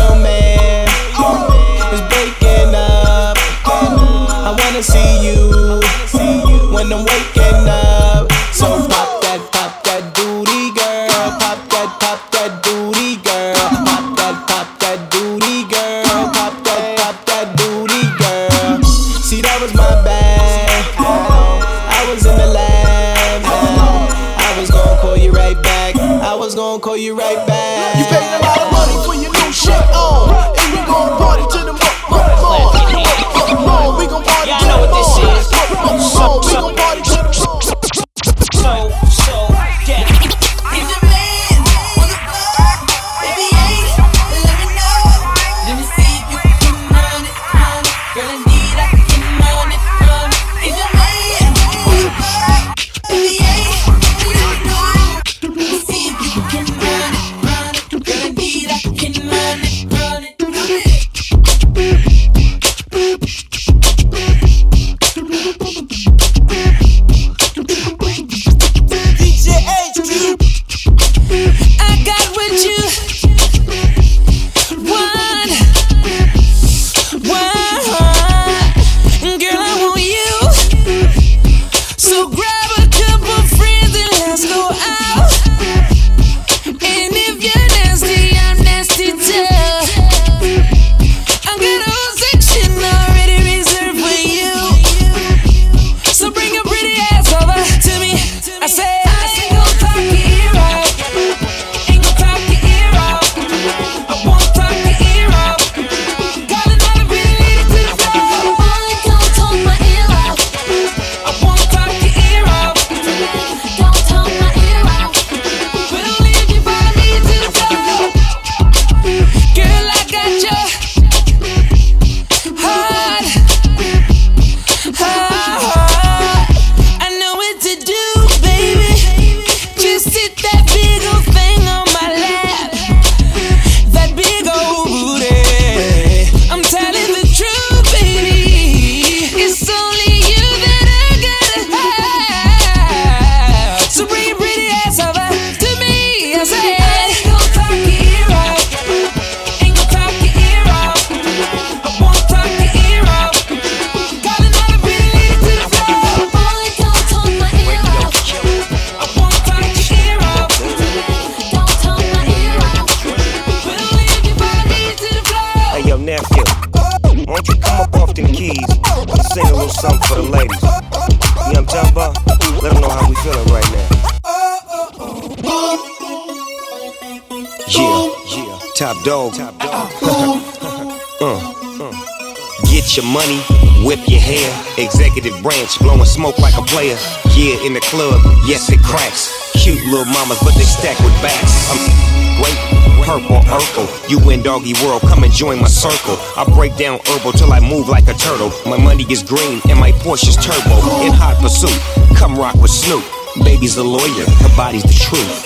Executive 185.20 185.44
branch, 185.44 185.80
blowing 185.80 186.06
smoke 186.06 186.40
like 186.40 186.56
a 186.58 186.62
player. 186.62 186.96
Yeah, 187.36 187.60
in 187.68 187.74
the 187.74 187.82
club, 187.82 188.22
yes, 188.48 188.72
it 188.72 188.80
cracks. 188.82 189.52
Cute 189.52 189.84
little 189.92 190.06
mamas, 190.06 190.40
but 190.40 190.56
they 190.56 190.64
stack 190.64 190.98
with 191.00 191.12
backs. 191.22 191.52
I'm 191.68 192.40
great, 192.40 192.56
purple, 193.04 193.44
Urkel. 193.52 194.10
You 194.10 194.18
in 194.30 194.42
doggy 194.42 194.76
world, 194.82 195.02
come 195.02 195.26
and 195.26 195.34
join 195.34 195.60
my 195.60 195.68
circle. 195.68 196.16
I 196.38 196.46
break 196.56 196.78
down 196.78 197.00
herbal 197.06 197.34
till 197.34 197.52
I 197.52 197.60
move 197.60 197.90
like 197.90 198.08
a 198.08 198.14
turtle. 198.14 198.54
My 198.66 198.78
money 198.78 199.04
is 199.12 199.22
green 199.22 199.60
and 199.68 199.78
my 199.78 199.92
Porsche's 199.92 200.38
turbo. 200.38 200.80
In 201.04 201.12
hot 201.12 201.36
pursuit, 201.44 201.76
come 202.16 202.38
rock 202.38 202.56
with 202.56 202.72
Snoop. 202.72 203.19
Baby's 203.38 203.78
a 203.78 203.84
lawyer, 203.84 204.26
her 204.42 204.54
body's 204.58 204.84
the 204.84 204.98
truth. 204.98 205.46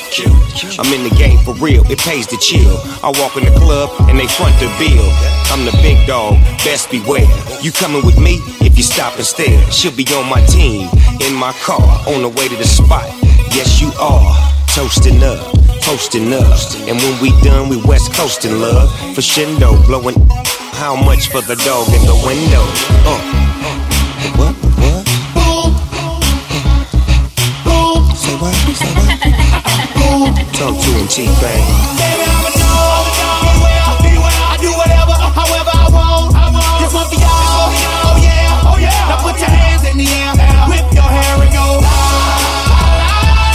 I'm 0.79 0.87
in 0.93 1.03
the 1.03 1.13
game 1.15 1.37
for 1.43 1.53
real, 1.55 1.83
it 1.91 1.99
pays 1.99 2.25
to 2.27 2.37
chill. 2.37 2.79
I 3.03 3.11
walk 3.19 3.35
in 3.35 3.43
the 3.43 3.53
club 3.59 3.91
and 4.07 4.17
they 4.17 4.27
front 4.27 4.55
the 4.59 4.71
bill. 4.79 5.03
I'm 5.51 5.65
the 5.65 5.75
big 5.83 6.07
dog, 6.07 6.39
best 6.63 6.89
beware. 6.89 7.27
You 7.61 7.71
coming 7.71 8.05
with 8.05 8.17
me 8.17 8.39
if 8.63 8.77
you 8.77 8.83
stop 8.83 9.15
and 9.15 9.25
stare. 9.25 9.59
She'll 9.71 9.95
be 9.95 10.05
on 10.15 10.29
my 10.29 10.41
team, 10.45 10.87
in 11.21 11.35
my 11.35 11.51
car, 11.61 11.83
on 12.07 12.21
the 12.21 12.29
way 12.29 12.47
to 12.47 12.55
the 12.55 12.67
spot. 12.67 13.05
Yes, 13.51 13.81
you 13.81 13.91
are. 13.99 14.33
Toasting 14.73 15.21
up, 15.21 15.53
toasting 15.81 16.33
up. 16.33 16.57
And 16.89 16.97
when 16.97 17.21
we 17.21 17.29
done, 17.41 17.69
we 17.69 17.77
west 17.85 18.13
coasting 18.13 18.59
love. 18.59 18.89
For 19.13 19.21
Shindo, 19.21 19.85
blowing 19.85 20.17
how 20.73 20.95
much 20.95 21.27
for 21.27 21.41
the 21.41 21.55
dog 21.61 21.87
in 21.93 22.01
the 22.07 22.17
window? 22.25 22.63
Uh. 23.05 23.43
What? 24.37 24.72
Say 28.23 28.39
what? 28.39 28.55
Say 28.55 28.87
what? 28.95 29.19
Talk 30.55 30.79
to 30.79 30.89
him, 30.95 31.07
T-Pain. 31.11 31.59
I 34.47 34.55
do 34.63 34.71
whatever, 34.79 35.11
however 35.11 35.75
I 35.75 35.91
want. 35.91 36.31
This 36.79 36.95
one 36.95 37.03
for 37.11 37.19
y'all. 37.19 37.67
Oh 38.07 38.15
yeah, 38.23 38.71
oh 38.71 38.79
yeah. 38.79 39.11
Now 39.11 39.19
put 39.19 39.35
your 39.43 39.51
hands 39.51 39.83
in 39.83 39.99
the 39.99 40.07
air, 40.07 40.31
whip 40.71 40.87
your 40.95 41.03
hair 41.03 41.35
and 41.35 41.51
go. 41.51 41.83
La, 41.83 41.91
la, 41.91 42.31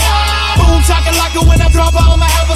la. 0.05 0.37
When 1.49 1.61
I 1.61 1.69
drop 1.73 1.97
on 1.97 2.19
my 2.19 2.29
ever 2.45 2.53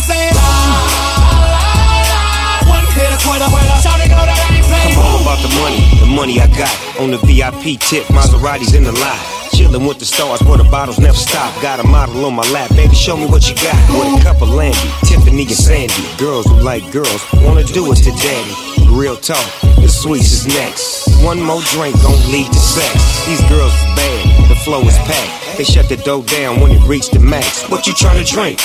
a 3.18 3.18
quitter, 3.26 3.50
shout 3.82 3.98
it 4.06 4.14
that 4.14 4.30
I 4.30 4.38
ain't 4.54 4.66
playing. 4.70 4.94
I'm 4.94 5.02
all 5.02 5.18
about 5.26 5.42
the 5.42 5.50
money, 5.58 5.82
the 5.98 6.06
money 6.06 6.38
I 6.38 6.46
got. 6.54 6.70
On 7.02 7.10
the 7.10 7.18
VIP 7.26 7.82
tip, 7.82 8.06
Maseratis 8.14 8.78
in 8.78 8.84
the 8.84 8.92
lot. 8.92 9.43
Chillin' 9.54 9.88
with 9.88 10.00
the 10.00 10.06
stars 10.06 10.42
where 10.42 10.58
the 10.58 10.64
bottles 10.66 10.98
never 10.98 11.18
stop. 11.18 11.54
Got 11.62 11.80
a 11.80 11.88
model 11.88 12.26
on 12.26 12.34
my 12.34 12.44
lap, 12.52 12.70
baby, 12.72 12.96
show 12.96 13.16
me 13.16 13.28
what 13.28 13.48
you 13.48 13.56
got. 13.56 13.78
With 13.94 14.20
a 14.20 14.24
cup 14.24 14.42
of 14.42 14.50
Landy, 14.50 14.90
Tiffany 15.06 15.44
and 15.44 15.52
Sandy. 15.52 15.94
Girls 16.18 16.46
who 16.48 16.56
like 16.62 16.84
girls 16.92 17.22
wanna 17.46 17.64
do 17.64 17.92
it 17.92 17.98
to 18.04 18.12
daddy. 18.12 18.56
Real 18.90 19.16
talk, 19.16 19.46
the 19.78 19.88
sweets 19.88 20.32
is 20.34 20.48
next. 20.48 21.08
One 21.24 21.42
more 21.42 21.62
drink 21.70 21.96
gon' 22.02 22.18
lead 22.32 22.48
to 22.48 22.60
sex. 22.60 22.94
These 23.26 23.42
girls 23.48 23.74
is 23.74 23.86
bad, 23.96 24.50
the 24.50 24.56
flow 24.56 24.82
is 24.82 24.98
packed. 25.06 25.58
They 25.58 25.64
shut 25.64 25.88
the 25.88 25.98
door 25.98 26.24
down 26.24 26.60
when 26.60 26.72
it 26.72 26.82
reached 26.88 27.14
the 27.14 27.20
max. 27.20 27.70
What 27.70 27.86
you 27.86 27.94
tryna 27.94 28.26
drink? 28.26 28.60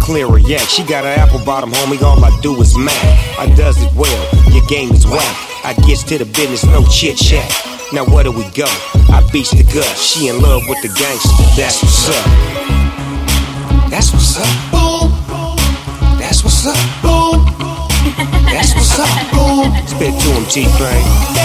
Clearer 0.00 0.38
yak, 0.38 0.68
she 0.68 0.84
got 0.84 1.04
an 1.04 1.18
apple 1.18 1.44
bottom, 1.44 1.70
homie. 1.72 2.00
All 2.02 2.24
I 2.24 2.30
do 2.40 2.54
is 2.62 2.78
mac. 2.78 3.02
I 3.38 3.52
does 3.56 3.82
it 3.82 3.92
well, 3.94 4.22
your 4.52 4.64
game 4.66 4.90
is 4.92 5.04
whack. 5.04 5.36
I 5.64 5.74
gets 5.86 6.04
to 6.04 6.18
the 6.18 6.24
business, 6.24 6.64
no 6.64 6.84
chit 6.86 7.16
chat. 7.16 7.77
Now 7.90 8.04
where 8.04 8.22
do 8.22 8.32
we 8.32 8.44
go? 8.50 8.66
I 9.08 9.26
beats 9.32 9.50
the 9.52 9.64
gut. 9.64 9.96
She 9.96 10.28
in 10.28 10.42
love 10.42 10.62
with 10.68 10.82
the 10.82 10.88
gangster. 10.88 11.30
That's 11.56 11.82
what's 11.82 12.08
up. 12.10 12.26
That's 13.88 14.12
what's 14.12 14.36
up. 14.36 14.44
Boom. 14.70 15.10
That's 16.18 16.44
what's 16.44 16.66
up. 16.66 16.76
Boom. 17.00 17.46
That's 18.44 18.74
what's 18.74 18.98
up. 18.98 19.08
Boom. 19.32 19.72
Spit 19.86 20.20
to 20.20 20.28
him, 20.28 20.44
T-Pain. 20.50 21.37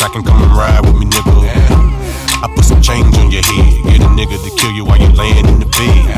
To 0.00 0.06
crackin', 0.08 0.24
come 0.24 0.40
and 0.40 0.52
ride 0.56 0.80
with 0.80 0.96
me, 0.96 1.04
nigga. 1.04 1.44
I 2.40 2.48
put 2.56 2.64
some 2.64 2.80
change 2.80 3.12
on 3.20 3.28
your 3.28 3.44
head. 3.44 3.84
Get 3.84 4.00
a 4.00 4.08
nigga 4.08 4.40
to 4.40 4.50
kill 4.56 4.72
you 4.72 4.84
while 4.84 4.96
you 4.96 5.12
laying 5.12 5.44
in 5.44 5.60
the 5.60 5.68
bed. 5.68 6.08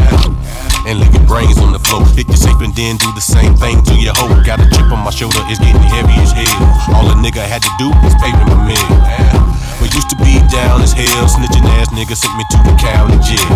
And 0.87 0.99
leave 1.03 1.11
your 1.11 1.27
brains 1.27 1.59
on 1.59 1.75
the 1.75 1.83
floor. 1.83 2.07
Hit 2.15 2.31
your 2.31 2.39
safe 2.39 2.59
and 2.63 2.75
then 2.75 2.97
do 2.97 3.11
the 3.15 3.23
same 3.23 3.55
thing 3.59 3.83
to 3.91 3.95
your 3.99 4.15
hoe. 4.15 4.31
Got 4.47 4.63
a 4.63 4.67
chip 4.71 4.87
on 4.95 5.03
my 5.03 5.11
shoulder, 5.11 5.43
it's 5.51 5.59
getting 5.59 5.83
heavy 5.83 6.15
as 6.23 6.31
hell. 6.31 6.95
All 6.95 7.11
a 7.11 7.15
nigga 7.19 7.43
had 7.43 7.63
to 7.63 7.73
do 7.79 7.91
was 8.07 8.15
pay 8.23 8.31
me 8.31 8.45
my 8.47 8.71
meal. 8.71 8.91
But 9.83 9.91
used 9.95 10.11
to 10.15 10.19
be 10.23 10.39
down 10.51 10.83
as 10.83 10.95
hell, 10.95 11.27
snitching 11.27 11.67
ass 11.83 11.91
nigga 11.91 12.15
sent 12.15 12.35
me 12.39 12.47
to 12.55 12.59
the 12.63 12.75
county 12.79 13.19
jail. 13.27 13.51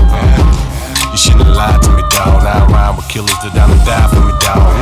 You 1.14 1.18
shouldn't 1.18 1.54
lied 1.54 1.82
to 1.86 1.90
me, 1.94 2.02
dawg. 2.10 2.42
I 2.42 2.66
rhyme 2.66 2.98
with 2.98 3.06
killers 3.06 3.38
that 3.46 3.54
down 3.54 3.70
and 3.70 3.82
die 3.86 4.10
for 4.10 4.22
me, 4.26 4.34
dawg. 4.42 4.74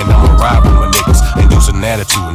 And 0.00 0.08
I'ma 0.08 0.40
ride 0.40 0.62
with 0.64 0.72
my 0.72 0.88
niggas 0.88 1.20
and 1.36 1.52
use 1.52 1.68
an 1.68 1.84
attitude 1.84 2.27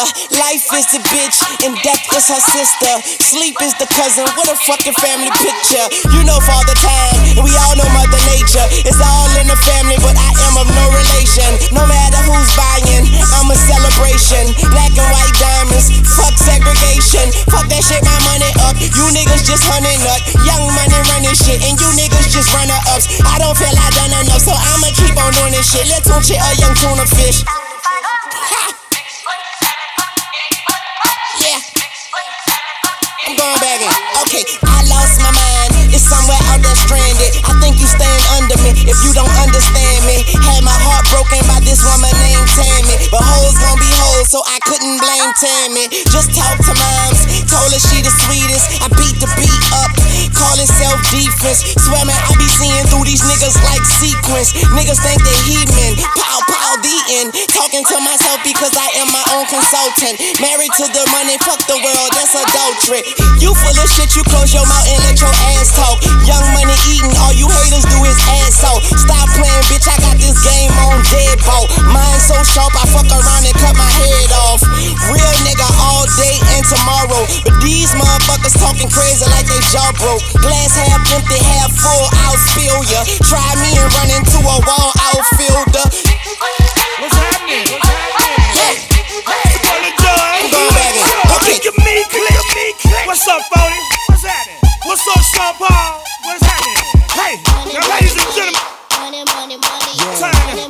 her. 0.00 0.06
Life 0.40 0.66
is 0.72 0.86
the 0.92 1.00
bitch, 1.12 1.38
and 1.64 1.76
death 1.84 2.04
is 2.16 2.26
her 2.28 2.40
sister. 2.40 2.92
Sleep 3.20 3.56
is 3.60 3.74
the 3.76 3.88
cousin, 3.92 4.24
what 4.36 4.48
a 4.48 4.56
fucking 4.64 4.96
family 4.96 5.32
picture. 5.36 5.84
You 6.14 6.24
know 6.24 6.38
Father 6.40 6.76
Time, 6.76 7.36
and 7.36 7.44
we 7.44 7.52
all 7.52 7.74
know 7.76 7.88
Mother 7.92 8.20
Nature. 8.32 8.64
It's 8.86 9.00
all 9.00 9.30
in 9.36 9.46
the 9.48 9.58
family, 9.60 9.98
but 10.00 10.16
I 10.16 10.30
am 10.48 10.54
of 10.56 10.68
no 10.72 10.84
relation. 10.92 11.50
No 11.76 11.84
matter 11.84 12.20
who's 12.24 12.50
buying, 12.56 13.04
I'm 13.36 13.48
a 13.52 13.56
celebration. 13.56 14.56
Black 14.72 14.92
and 14.96 15.08
white 15.12 15.36
diamonds, 15.36 15.92
fuck 16.16 16.34
segregation. 16.40 17.28
Fuck 17.52 17.68
that 17.68 17.82
shit, 17.84 18.00
my 18.04 18.16
money 18.32 18.50
up. 18.64 18.76
You 18.80 19.04
niggas 19.12 19.44
just 19.44 19.64
hunting 19.68 20.00
up. 20.08 20.20
Young 20.46 20.64
money 20.72 21.00
running 21.12 21.36
shit, 21.36 21.60
and 21.60 21.76
you 21.76 21.88
niggas 21.98 22.32
just 22.32 22.48
runner 22.56 22.80
ups. 22.94 23.10
I 23.26 23.36
don't 23.38 23.56
feel 23.56 23.72
I 23.74 23.88
done 23.92 24.14
enough, 24.24 24.42
so 24.42 24.54
I'ma 24.54 24.88
keep 24.96 25.14
on 25.18 25.30
doing 25.36 25.52
this 25.52 25.68
shit. 25.68 25.86
Let's 25.92 26.08
tune 26.08 26.22
shit 26.24 26.40
a 26.40 26.50
young 26.58 26.74
tuna 26.74 27.04
fish. 27.06 27.44
Okay, 33.42 34.44
I 34.62 34.84
lost 34.90 35.18
my 35.22 35.30
mind. 35.32 35.69
It's 36.00 36.08
somewhere 36.08 36.40
out 36.48 36.64
there 36.64 36.80
stranded. 36.80 37.28
I 37.44 37.60
think 37.60 37.76
you 37.76 37.84
stand 37.84 38.24
under 38.40 38.56
me 38.64 38.72
if 38.88 38.96
you 39.04 39.12
don't 39.12 39.36
understand 39.36 40.00
me. 40.08 40.24
Had 40.48 40.64
my 40.64 40.72
heart 40.72 41.04
broken 41.12 41.44
by 41.44 41.60
this 41.60 41.84
woman 41.84 42.08
named 42.24 42.48
Tammy. 42.56 42.96
But 43.12 43.20
hoes 43.20 43.52
gon' 43.60 43.76
be 43.76 43.92
hoes, 44.00 44.32
so 44.32 44.40
I 44.48 44.64
couldn't 44.64 44.96
blame 44.96 45.28
Tammy. 45.36 45.92
Just 46.08 46.32
talk 46.32 46.56
to 46.56 46.72
moms. 46.72 47.44
Told 47.52 47.68
her 47.68 47.76
she 47.76 48.00
the 48.00 48.08
sweetest. 48.16 48.80
I 48.80 48.88
beat 48.96 49.20
the 49.20 49.28
beat 49.36 49.60
up. 49.76 49.92
Call 50.32 50.56
it 50.56 50.72
self 50.72 50.96
defense. 51.12 51.68
Swear 51.84 52.08
man, 52.08 52.16
I 52.16 52.32
be 52.40 52.48
seeing 52.48 52.88
through 52.88 53.04
these 53.04 53.20
niggas 53.20 53.60
like 53.60 53.84
sequence. 53.84 54.56
Niggas 54.72 55.04
think 55.04 55.20
they 55.20 55.36
heathen. 55.52 56.00
Pow, 56.16 56.40
pow, 56.48 56.80
the 56.80 56.96
end. 57.20 57.28
Talking 57.52 57.84
to 57.84 57.96
myself 58.00 58.40
because 58.40 58.72
I 58.72 58.88
am 59.04 59.12
my 59.12 59.24
own 59.36 59.44
consultant. 59.52 60.16
Married 60.40 60.72
to 60.80 60.88
the 60.96 61.04
money, 61.12 61.36
fuck 61.44 61.60
the 61.68 61.76
world, 61.76 62.10
that's 62.16 62.32
adultery. 62.32 63.04
You 63.36 63.52
full 63.52 63.76
of 63.76 63.88
shit, 63.92 64.16
you 64.16 64.24
close 64.32 64.56
your 64.56 64.64
mouth 64.64 64.88
and 64.88 65.00
let 65.04 65.20
your 65.20 65.34
ass 65.60 65.76
talk. 65.76 65.89
Young 66.28 66.46
money 66.54 66.76
eating, 66.86 67.14
all 67.18 67.34
you 67.34 67.48
haters 67.50 67.86
do 67.88 67.98
is 68.06 68.18
ass 68.42 68.62
out. 68.62 68.80
Stop 68.94 69.26
playing, 69.34 69.64
bitch, 69.66 69.88
I 69.90 69.96
got 69.98 70.16
this 70.20 70.38
game 70.44 70.70
on 70.86 71.02
deadbolt. 71.10 71.66
Mine 71.90 72.20
so 72.22 72.36
sharp, 72.46 72.70
I 72.78 72.86
fuck 72.90 73.08
around 73.10 73.42
and 73.46 73.56
cut 73.58 73.74
my 73.74 73.90
head 73.90 74.30
off. 74.46 74.62
Real 75.10 75.32
nigga 75.42 75.66
all 75.82 76.06
day 76.14 76.36
and 76.54 76.64
tomorrow. 76.66 77.22
But 77.42 77.56
these 77.64 77.90
motherfuckers 77.98 78.54
talking 78.60 78.90
crazy 78.92 79.26
like 79.32 79.46
they 79.50 79.58
jaw 79.74 79.90
broke. 79.98 80.22
Glass 80.38 80.78
half 80.78 81.02
empty, 81.16 81.38
half 81.42 81.72
full, 81.74 82.06
I'll 82.28 82.38
spill 82.52 82.80
ya. 82.86 83.00
Try 83.26 83.48
me 83.58 83.74
and 83.74 83.88
run 83.90 84.10
into 84.14 84.38
a 84.38 84.56
wall 84.62 84.90
outfielder. 85.10 85.86
What's 87.02 87.16
happening? 87.16 87.66
What's 87.74 87.88
happening? 87.88 88.30
I'm 89.26 90.46
going 90.50 90.72
back 90.76 90.94
in. 90.94 91.06
Okay. 91.34 91.58
Look 91.58 91.66
at 91.66 91.76
me, 91.82 91.94
click, 92.08 92.38
me. 92.54 92.66
What's 93.06 93.26
up, 93.28 93.42
Phony? 93.52 93.99
What's 94.90 95.06
up, 95.06 95.22
Sean 95.22 95.54
Paul? 95.54 96.02
What's 96.24 96.42
happening? 96.42 96.74
Hey, 97.14 97.38
now, 97.72 97.86
ladies 97.94 98.10
and 98.18 98.26
gentlemen. 98.34 98.58
Time. 100.18 100.34
Now 100.56 100.69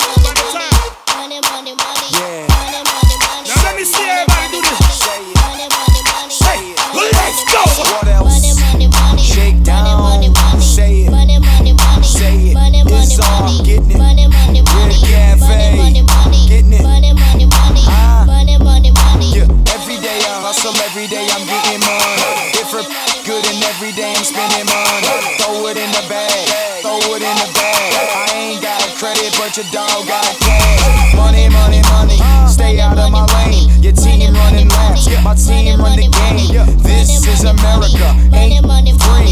I'm 24.40 24.48
spending 24.48 24.72
money. 24.72 25.36
Throw 25.36 25.68
it 25.68 25.76
in 25.76 25.90
the 25.92 26.04
bag. 26.08 26.48
Throw 26.80 26.96
it 27.12 27.20
in 27.20 27.36
the 27.36 27.48
bag. 27.52 27.92
I 28.08 28.32
ain't 28.32 28.62
got 28.62 28.80
credit, 28.96 29.36
but 29.36 29.52
your 29.56 29.68
dog 29.68 30.08
got 30.08 30.24
cash. 30.40 31.14
Money, 31.14 31.48
money, 31.50 31.82
money. 31.92 32.16
Stay 32.48 32.80
out 32.80 32.96
of 32.96 33.12
my 33.12 33.26
lane. 33.36 33.68
Your 33.82 33.92
team 33.92 34.32
running 34.32 34.68
laps. 34.68 35.08
My 35.20 35.34
team 35.34 35.80
run 35.80 35.96
the 35.96 36.08
game. 36.08 36.80
This 36.80 37.26
is 37.28 37.44
America. 37.44 38.16
Ain't 38.32 38.64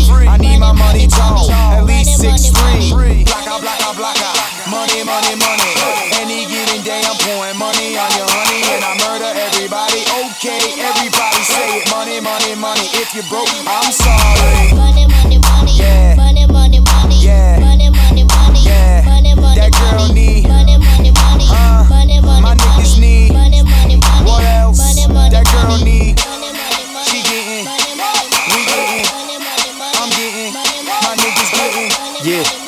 free. 0.09 0.28
I 0.28 0.36
need 0.36 0.59
my 0.59 0.72
money 0.72 1.06
tall. 1.06 1.48
At 1.50 1.84
least 1.84 2.20
six 2.20 2.52
three. 2.52 3.24
Blocka, 3.24 3.56
blocka, 3.64 3.90
blocka. 3.96 4.30
Money, 4.68 5.04
money, 5.04 5.34
money. 5.40 5.72
Any 6.20 6.44
given 6.44 6.84
day 6.84 7.00
I'm 7.09 7.16
pouring 7.24 7.56
money 7.56 7.96
on 7.96 8.11
your 8.20 8.28
honey 8.28 8.61
and 8.76 8.84
I 8.84 8.92
murder 9.09 9.32
everybody. 9.32 10.04
Okay, 10.28 10.61
everybody 10.76 11.40
say 11.48 11.80
it. 11.80 11.90
Money, 11.90 12.20
money, 12.20 12.54
money. 12.54 12.86
If 13.00 13.14
you 13.14 13.22
broke, 13.32 13.48
I'm 13.64 13.92
sorry. 13.92 14.97
Yeah. 32.29 32.67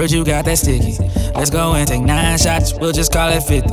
Heard 0.00 0.12
you 0.12 0.24
got 0.24 0.46
that 0.46 0.56
sticky. 0.56 0.96
Let's 1.36 1.50
go 1.50 1.74
and 1.74 1.86
take 1.86 2.00
nine 2.00 2.38
shots, 2.38 2.72
we'll 2.72 2.96
just 2.96 3.12
call 3.12 3.28
it 3.28 3.42
50. 3.42 3.68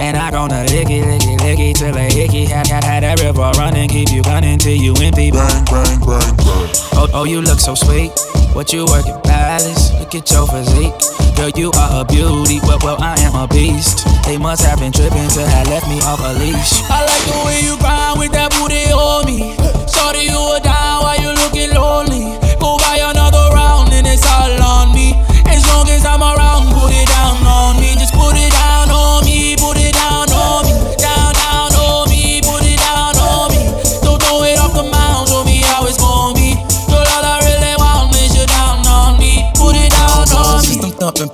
And 0.00 0.16
I 0.16 0.30
gonna 0.30 0.64
lick 0.72 0.88
it, 0.88 1.04
lick 1.04 1.20
it, 1.20 1.36
lick 1.44 1.60
it 1.60 1.76
till 1.76 1.94
a 1.94 2.08
hickey. 2.08 2.46
Had, 2.46 2.66
had, 2.66 2.82
had 2.82 3.02
that 3.02 3.20
river 3.20 3.44
running, 3.60 3.90
keep 3.90 4.08
you 4.08 4.22
running 4.22 4.56
till 4.56 4.72
you 4.72 4.96
empty. 5.04 5.30
Bang, 5.30 5.64
bang, 5.68 6.00
bang, 6.00 6.32
bang. 6.40 6.72
Oh, 6.96 7.12
oh, 7.12 7.24
you 7.24 7.42
look 7.42 7.60
so 7.60 7.74
sweet. 7.74 8.08
What 8.56 8.72
you 8.72 8.86
working, 8.88 9.20
palace? 9.20 9.92
Look 10.00 10.14
at 10.14 10.24
your 10.32 10.48
physique. 10.48 10.96
Girl, 11.36 11.52
you 11.52 11.68
are 11.76 12.00
a 12.00 12.04
beauty. 12.08 12.56
Well, 12.64 12.80
well, 12.80 12.96
I 12.96 13.20
am 13.20 13.36
a 13.36 13.44
beast. 13.46 14.08
They 14.24 14.38
must 14.38 14.64
have 14.64 14.80
been 14.80 14.96
tripping 14.96 15.28
to 15.36 15.44
have 15.44 15.68
left 15.68 15.92
me 15.92 16.00
off 16.08 16.24
a 16.24 16.32
leash. 16.40 16.80
I 16.88 17.04
like 17.04 17.24
the 17.28 17.36
way 17.44 17.60
you 17.60 17.76
grind 17.76 18.16
with 18.16 18.32
that 18.32 18.48
booty 18.56 18.88
on 18.96 19.28
me. 19.28 19.52
Sorry 19.84 20.24
you 20.24 20.40
were 20.40 20.64
down 20.64 21.04
while 21.04 21.20
you 21.20 21.36
looking 21.36 21.68
lonely. 21.76 22.05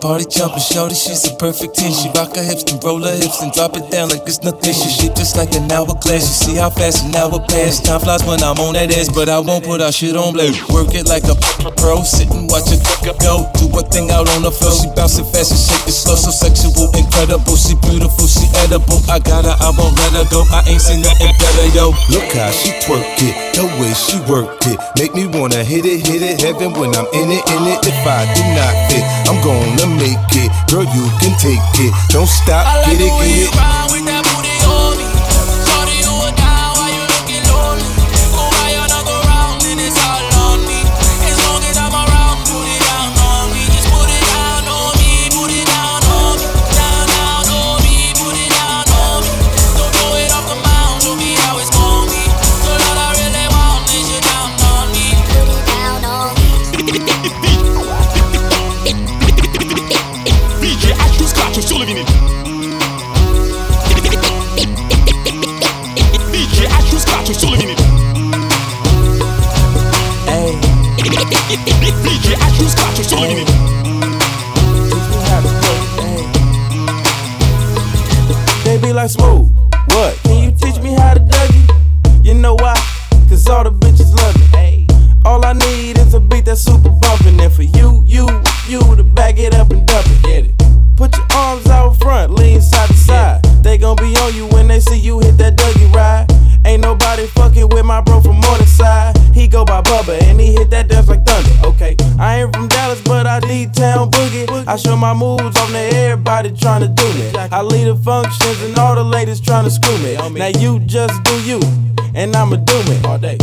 Party 0.02 0.26
jumping. 0.26 0.58
Shorty, 0.58 0.98
she's 0.98 1.22
a 1.30 1.34
perfect 1.38 1.78
10. 1.78 1.94
She 1.94 2.10
rock 2.18 2.34
her 2.34 2.42
hips, 2.42 2.66
then 2.66 2.82
roll 2.82 2.98
her 2.98 3.14
hips, 3.14 3.40
and 3.40 3.54
drop 3.54 3.78
it 3.78 3.86
down 3.88 4.10
like 4.10 4.26
it's 4.26 4.42
nothing. 4.42 4.74
She 4.74 4.90
shit 4.90 5.14
just 5.14 5.38
like 5.38 5.54
an 5.54 5.70
hourglass. 5.70 6.26
You 6.26 6.36
see 6.42 6.56
how 6.58 6.70
fast 6.70 7.06
an 7.06 7.14
hour 7.14 7.38
pass. 7.46 7.78
Time 7.78 8.02
flies 8.02 8.26
when 8.26 8.42
I'm 8.42 8.58
on 8.58 8.74
that 8.74 8.90
ass, 8.90 9.08
but 9.14 9.30
I 9.30 9.38
won't 9.38 9.64
put 9.64 9.80
our 9.80 9.94
shit 9.94 10.18
on 10.18 10.34
blast. 10.34 10.58
Work 10.74 10.98
it 10.98 11.06
like 11.06 11.22
a 11.30 11.38
pro, 11.78 12.02
sit 12.02 12.26
and 12.34 12.50
watch 12.50 12.74
it 12.74 12.82
go. 13.22 13.46
Do 13.54 13.70
a 13.78 13.82
thing 13.86 14.10
out 14.10 14.26
on 14.34 14.42
the 14.42 14.50
floor. 14.50 14.74
She 14.74 14.90
bouncing 14.98 15.24
fast 15.30 15.54
and 15.54 15.62
shake 15.62 15.86
it 15.86 15.94
slow, 15.94 16.18
so 16.18 16.34
sexual, 16.34 16.90
incredible. 16.98 17.54
She 17.54 17.78
beautiful, 17.86 18.26
she 18.26 18.50
edible. 18.66 18.98
I 19.06 19.22
got 19.22 19.46
her, 19.46 19.54
I 19.54 19.70
won't 19.70 19.94
let 20.02 20.18
her 20.18 20.26
go. 20.34 20.42
I 20.50 20.66
ain't 20.66 20.82
seen 20.82 21.06
nothing 21.06 21.30
better, 21.38 21.66
yo. 21.78 21.94
Look 22.10 22.26
how 22.34 22.50
she 22.50 22.74
twerk 22.82 23.06
it, 23.22 23.34
the 23.54 23.70
way 23.78 23.94
she 23.94 24.18
work 24.26 24.50
it. 24.66 24.82
Make 24.98 25.14
me 25.14 25.30
wanna 25.30 25.62
hit 25.62 25.86
it, 25.86 26.02
hit 26.02 26.22
it, 26.26 26.42
heaven 26.42 26.74
when 26.74 26.90
I'm 26.98 27.06
in 27.14 27.30
it, 27.30 27.42
in 27.54 27.62
it. 27.70 27.78
If 27.86 28.02
I 28.02 28.26
do 28.34 28.42
not 28.58 28.74
fit, 28.90 29.04
I'm 29.30 29.38
gonna 29.46 29.91
make 29.96 30.18
it. 30.38 30.50
Girl, 30.70 30.84
you 30.84 31.04
can 31.20 31.34
take 31.38 31.60
it. 31.80 31.92
Don't 32.08 32.28
stop, 32.28 32.66
get 32.86 33.00
it, 33.00 33.08
get 33.08 33.48
it. 33.48 34.01
My 105.02 105.12
moves 105.12 105.58
on 105.58 105.72
to 105.72 105.78
everybody 105.78 106.50
tryna 106.50 106.94
do 106.94 107.04
me. 107.14 107.32
I 107.50 107.60
lead 107.60 107.88
the 107.88 107.96
functions 107.96 108.62
and 108.62 108.78
all 108.78 108.94
the 108.94 109.02
ladies 109.02 109.40
tryna 109.40 109.68
screw 109.68 109.98
me. 109.98 110.14
Now 110.38 110.46
you 110.60 110.78
just 110.86 111.20
do 111.24 111.42
you, 111.42 111.60
and 112.14 112.36
I'ma 112.36 112.56
do 112.56 112.82
me 112.84 113.00
all 113.04 113.18
day. 113.18 113.36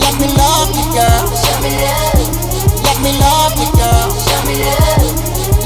Let 0.00 0.14
me 0.20 0.28
love 0.34 0.70
you, 0.74 0.84
girl. 0.94 1.24
Show 1.34 1.58
me 1.62 1.70
love. 1.78 2.26
Let 2.82 2.98
me 3.02 3.12
love 3.18 3.54
you, 3.58 3.68
girl. 3.76 4.08
Show 4.18 4.40
me 4.46 4.54
love. 4.58 5.14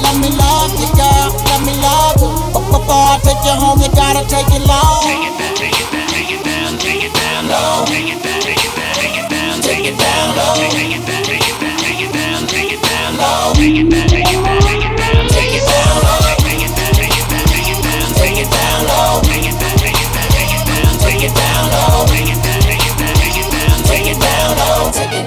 Let 0.01 0.15
me 0.21 0.29
love 0.29 0.73
you, 0.79 0.89
girl. 0.93 1.29
Let 1.49 1.61
me 1.65 1.73
love 1.81 2.21
you. 2.21 2.31
But 2.53 2.65
before 2.69 3.05
I 3.09 3.19
take 3.23 3.41
you 3.45 3.55
home, 3.57 3.81
you 3.81 3.89
gotta 3.93 4.23
take 4.27 4.49
it 4.53 4.63
long. 4.67 5.03
Take 5.03 5.25
it 5.25 5.35
down, 5.37 5.55
take 5.55 5.79
it 5.81 5.89
down, 5.93 6.07
take 6.09 6.31
it 6.31 6.43
down, 6.43 6.77
take 6.77 7.03
it 7.03 7.13
down 7.13 7.47
low. 7.47 7.85
Take 7.85 8.09
it 8.13 8.21
down, 8.21 8.41
take 8.41 8.65
it 8.65 8.73
down, 8.75 8.93
take 8.93 9.17
it 9.17 9.29
down, 9.29 9.55
take 9.61 9.85
it 9.85 9.97
down 9.97 10.27
low. 10.37 10.55
Take 10.57 10.93
it 10.93 11.05
down, 11.05 11.23
take 11.23 11.47
it 11.49 11.57
down, 11.59 11.77
take 11.77 12.01
it 12.01 12.13
down, 12.13 12.41
take 12.47 12.71
it 12.73 12.81
down 12.81 13.17
low. 13.17 13.53
Take 13.53 13.77
it 13.77 13.89
down, 13.89 14.07
take 14.07 14.29
it 14.29 14.43
down, 14.43 14.61
take 14.61 14.77
it 14.77 14.79
down, 14.79 14.82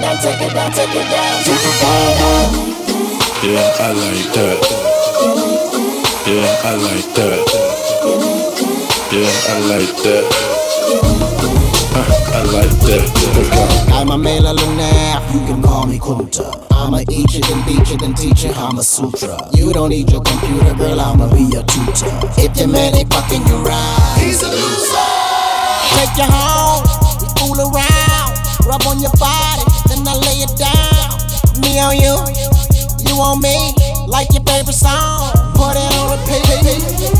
down, 0.07 0.17
take 0.23 0.41
it 0.41 0.53
down, 0.53 0.71
take 0.71 0.95
it 0.95 1.07
down, 1.11 1.43
take 1.43 1.67
it 1.67 1.75
down 1.81 2.07
low. 2.19 2.47
Yeah, 3.43 3.83
I 3.83 3.91
like 3.91 4.27
that. 4.33 4.59
Yeah, 6.27 6.63
I 6.63 6.75
like 6.75 7.09
that. 7.15 7.39
Yeah, 9.11 9.31
I 9.47 9.57
like 9.67 9.95
that. 10.03 10.25
Uh, 11.93 12.05
I 12.33 12.43
like 12.55 12.75
that. 12.87 13.91
I'm 13.93 14.11
a 14.11 14.17
male 14.17 14.43
lunaire, 14.43 15.33
you 15.33 15.39
can 15.45 15.61
call 15.61 15.85
me 15.85 15.99
Kunta. 15.99 16.65
I'ma 16.71 16.99
eat 17.09 17.33
you, 17.33 17.41
then 17.41 17.65
beat 17.65 17.89
you, 17.89 17.97
then 17.97 18.13
teach 18.13 18.43
you 18.43 18.51
a 18.51 18.83
Sutra. 18.83 19.49
You 19.53 19.73
don't 19.73 19.89
need 19.89 20.11
your 20.11 20.21
computer, 20.21 20.73
girl, 20.75 21.01
I'ma 21.01 21.27
be 21.33 21.43
your 21.51 21.63
tutor. 21.63 22.07
If 22.37 22.57
your 22.57 22.67
man 22.69 22.95
ain't 22.95 23.11
fucking 23.11 23.45
you 23.45 23.57
right, 23.57 24.17
he's 24.19 24.41
a 24.43 24.47
loser. 24.47 25.07
Take 25.99 26.15
you 26.15 26.27
home, 26.31 26.83
we 27.19 27.27
fool 27.35 27.59
around, 27.59 28.37
rub 28.67 28.83
on 28.87 28.99
your 29.01 29.11
body, 29.19 29.66
I 30.07 30.15
lay 30.23 30.39
it 30.39 30.55
down. 30.55 31.19
Me 31.59 31.83
on 31.83 31.99
you, 31.99 32.15
you 33.03 33.19
on 33.19 33.41
me, 33.43 33.75
like 34.07 34.31
your 34.31 34.43
favorite 34.47 34.71
song. 34.71 35.35
Put 35.51 35.75
it 35.75 35.83
on 35.99 36.15
repeat. 36.15 36.47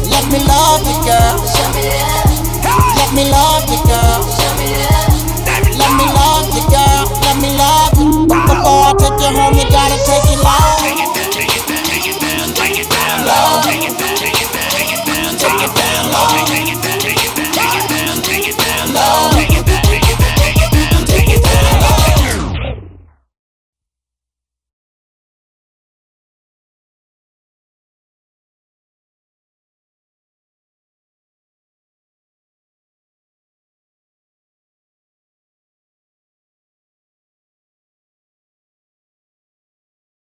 Let 0.07 0.23
me 0.31 0.39
love 0.47 0.87
you, 0.87 0.95
girl. 1.03 1.35
Let 2.95 3.11
me 3.11 3.27
love 3.27 3.67
you, 3.67 3.79
girl. 3.91 4.23
Let 5.75 5.91
me 5.99 6.05
love 6.15 6.47
you, 6.55 6.63
girl. 6.71 7.03
Let 7.27 7.35
me 7.43 7.49
love 7.59 7.91
you. 7.99 8.23
Before 8.23 8.87
I 8.87 8.95
take 8.95 9.19
you 9.19 9.35
home, 9.35 9.59
you 9.59 9.67
gotta 9.67 9.99
take 10.07 10.23
it 10.31 10.39
low. 10.39 10.79
Take 10.79 11.03
it 11.03 11.11
down, 11.11 11.27
take 11.91 12.07
it 12.07 12.15
down, 12.23 12.47
take 12.55 12.79
it 12.79 12.87
down, 12.87 13.27
low. 13.27 14.16